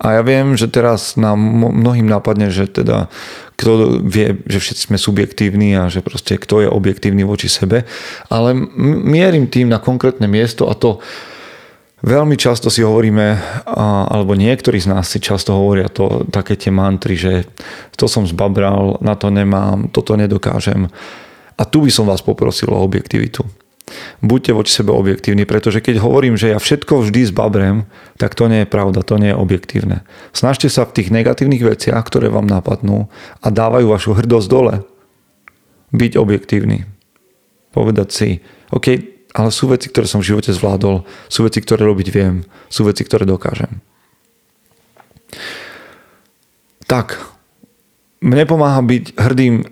A 0.02 0.18
ja 0.18 0.22
viem, 0.26 0.58
že 0.58 0.66
teraz 0.66 1.14
nám 1.14 1.38
mnohým 1.78 2.10
nápadne, 2.10 2.50
že 2.50 2.66
teda 2.66 3.08
kto 3.54 4.02
vie, 4.02 4.42
že 4.50 4.58
všetci 4.58 4.90
sme 4.90 4.98
subjektívni 4.98 5.78
a 5.78 5.94
že 5.94 6.02
proste 6.02 6.42
kto 6.42 6.66
je 6.66 6.70
objektívny 6.74 7.22
voči 7.22 7.46
sebe, 7.46 7.86
ale 8.26 8.58
mierim 9.06 9.46
tým 9.46 9.70
na 9.70 9.78
konkrétne 9.78 10.26
miesto 10.26 10.66
a 10.66 10.74
to 10.74 10.98
Veľmi 12.02 12.34
často 12.34 12.74
si 12.74 12.82
hovoríme, 12.82 13.38
alebo 14.10 14.34
niektorí 14.34 14.82
z 14.82 14.90
nás 14.90 15.06
si 15.06 15.22
často 15.22 15.54
hovoria 15.54 15.86
to, 15.86 16.26
také 16.34 16.58
tie 16.58 16.74
mantry, 16.74 17.14
že 17.14 17.46
to 17.94 18.10
som 18.10 18.26
zbabral, 18.26 18.98
na 19.06 19.14
to 19.14 19.30
nemám, 19.30 19.94
toto 19.94 20.18
nedokážem. 20.18 20.90
A 21.58 21.64
tu 21.70 21.86
by 21.86 21.94
som 21.94 22.10
vás 22.10 22.26
poprosil 22.26 22.74
o 22.74 22.82
objektivitu. 22.82 23.46
Buďte 24.18 24.58
voči 24.58 24.72
sebe 24.82 24.98
objektívni, 24.98 25.46
pretože 25.46 25.78
keď 25.78 26.02
hovorím, 26.02 26.42
že 26.42 26.50
ja 26.50 26.58
všetko 26.58 27.06
vždy 27.06 27.22
zbabrem, 27.30 27.86
tak 28.18 28.34
to 28.34 28.50
nie 28.50 28.66
je 28.66 28.72
pravda, 28.72 29.06
to 29.06 29.22
nie 29.22 29.30
je 29.30 29.38
objektívne. 29.38 30.02
Snažte 30.34 30.74
sa 30.74 30.90
v 30.90 30.96
tých 30.98 31.14
negatívnych 31.14 31.62
veciach, 31.62 32.02
ktoré 32.02 32.34
vám 32.34 32.50
napadnú 32.50 33.14
a 33.46 33.48
dávajú 33.54 33.86
vašu 33.94 34.18
hrdosť 34.18 34.48
dole, 34.50 34.76
byť 35.94 36.12
objektívny. 36.18 36.88
Povedať 37.76 38.10
si, 38.10 38.30
OK, 38.72 39.11
ale 39.32 39.50
sú 39.52 39.72
veci, 39.72 39.88
ktoré 39.88 40.08
som 40.08 40.20
v 40.20 40.36
živote 40.36 40.52
zvládol, 40.52 41.08
sú 41.32 41.48
veci, 41.48 41.64
ktoré 41.64 41.88
robiť 41.88 42.08
viem, 42.12 42.44
sú 42.68 42.84
veci, 42.84 43.08
ktoré 43.08 43.24
dokážem. 43.24 43.80
Tak, 46.88 47.16
mne 48.20 48.44
pomáha 48.44 48.84
byť 48.84 49.16
hrdým, 49.16 49.64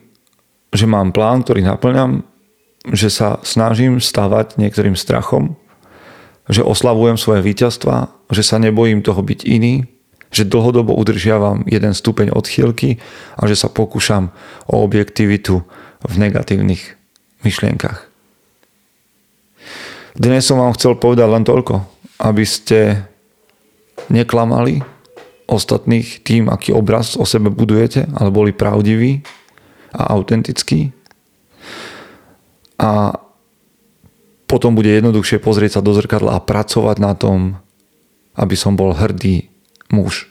že 0.71 0.85
mám 0.87 1.11
plán, 1.11 1.43
ktorý 1.43 1.67
naplňam, 1.67 2.23
že 2.95 3.11
sa 3.11 3.43
snažím 3.43 3.99
stávať 3.99 4.55
niektorým 4.55 4.95
strachom, 4.95 5.59
že 6.49 6.65
oslavujem 6.65 7.19
svoje 7.19 7.43
víťazstva, 7.45 8.09
že 8.31 8.41
sa 8.41 8.57
nebojím 8.57 9.03
toho 9.03 9.21
byť 9.21 9.45
iný, 9.45 9.85
že 10.29 10.49
dlhodobo 10.49 10.93
udržiavam 10.97 11.65
jeden 11.69 11.93
stupeň 11.93 12.33
odchýlky 12.33 13.01
a 13.37 13.45
že 13.49 13.57
sa 13.57 13.69
pokúšam 13.69 14.33
o 14.69 14.81
objektivitu 14.81 15.61
v 16.05 16.13
negatívnych 16.15 16.97
myšlienkach. 17.45 18.08
Dnes 20.19 20.43
som 20.43 20.59
vám 20.59 20.75
chcel 20.75 20.99
povedať 20.99 21.31
len 21.31 21.47
toľko, 21.47 21.79
aby 22.19 22.43
ste 22.43 23.07
neklamali 24.11 24.83
ostatných 25.47 26.19
tým, 26.27 26.51
aký 26.51 26.75
obraz 26.75 27.15
o 27.15 27.23
sebe 27.23 27.47
budujete, 27.47 28.03
ale 28.19 28.27
boli 28.27 28.51
pravdiví 28.51 29.23
a 29.95 30.11
autentickí. 30.11 30.91
A 32.83 33.15
potom 34.43 34.75
bude 34.75 34.91
jednoduchšie 34.91 35.39
pozrieť 35.39 35.79
sa 35.79 35.85
do 35.87 35.95
zrkadla 35.95 36.35
a 36.35 36.43
pracovať 36.43 36.97
na 36.99 37.15
tom, 37.15 37.55
aby 38.35 38.59
som 38.59 38.75
bol 38.75 38.91
hrdý 38.91 39.47
muž. 39.87 40.27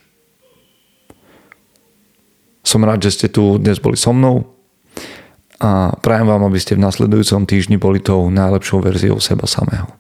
Som 2.61 2.85
rád, 2.85 3.09
že 3.09 3.17
ste 3.17 3.33
tu 3.33 3.57
dnes 3.57 3.81
boli 3.81 3.97
so 3.97 4.13
mnou 4.13 4.58
a 5.59 5.91
prajem 5.99 6.27
vám, 6.31 6.47
aby 6.47 6.59
ste 6.63 6.79
v 6.79 6.85
nasledujúcom 6.87 7.43
týždni 7.43 7.77
boli 7.83 7.99
tou 7.99 8.31
najlepšou 8.31 8.79
verziou 8.79 9.19
seba 9.19 9.51
samého. 9.51 9.91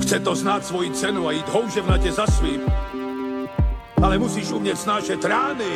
Chce 0.00 0.18
to 0.24 0.32
znáť 0.32 0.62
svoji 0.72 0.90
cenu 0.96 1.28
a 1.28 1.36
ísť 1.36 1.48
houževnate 1.52 2.10
za 2.10 2.24
svým, 2.26 2.64
ale 4.00 4.16
musíš 4.16 4.50
umieť 4.56 4.76
snášať 4.88 5.20
rány 5.24 5.72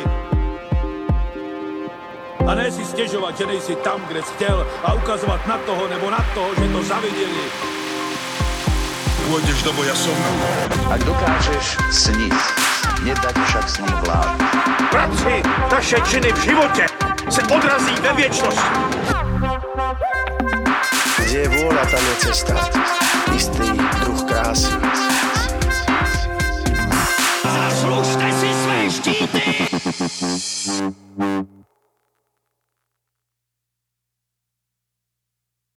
a 2.47 2.51
ne 2.55 2.67
si 2.71 2.81
stiežovať, 2.81 3.33
že 3.43 3.45
nejsi 3.45 3.75
tam, 3.83 3.99
kde 4.07 4.23
si 4.23 4.31
chcel 4.39 4.57
a 4.83 4.95
ukazovať 4.95 5.41
na 5.45 5.57
toho 5.67 5.83
nebo 5.91 6.07
na 6.09 6.21
toho, 6.31 6.49
že 6.55 6.65
to 6.71 6.79
zavideli. 6.81 7.45
Pôjdeš 9.27 9.59
do 9.67 9.71
boja 9.75 9.91
som. 9.91 10.15
Ak 10.87 11.03
dokážeš 11.03 11.65
sniť, 11.91 12.35
nedať 13.03 13.35
však 13.35 13.65
sním 13.67 13.95
vlád. 14.07 14.39
Práci, 14.87 15.43
taše 15.67 15.99
činy 16.07 16.31
v 16.31 16.39
živote 16.47 17.06
se 17.29 17.41
odrazí 17.43 17.95
ve 18.01 18.13
viečnosť. 18.13 18.61
Kde 21.19 21.37
je 21.43 21.49
vôľa, 21.51 21.83
tam 21.91 22.03
je 22.03 22.15
cesta. 22.23 22.55
Istý 23.35 23.67
druh 23.99 24.21
krásy. 24.23 24.71
Zaslužte 27.43 28.27
si 28.31 28.49
své 28.53 28.79
štíty! 28.89 29.43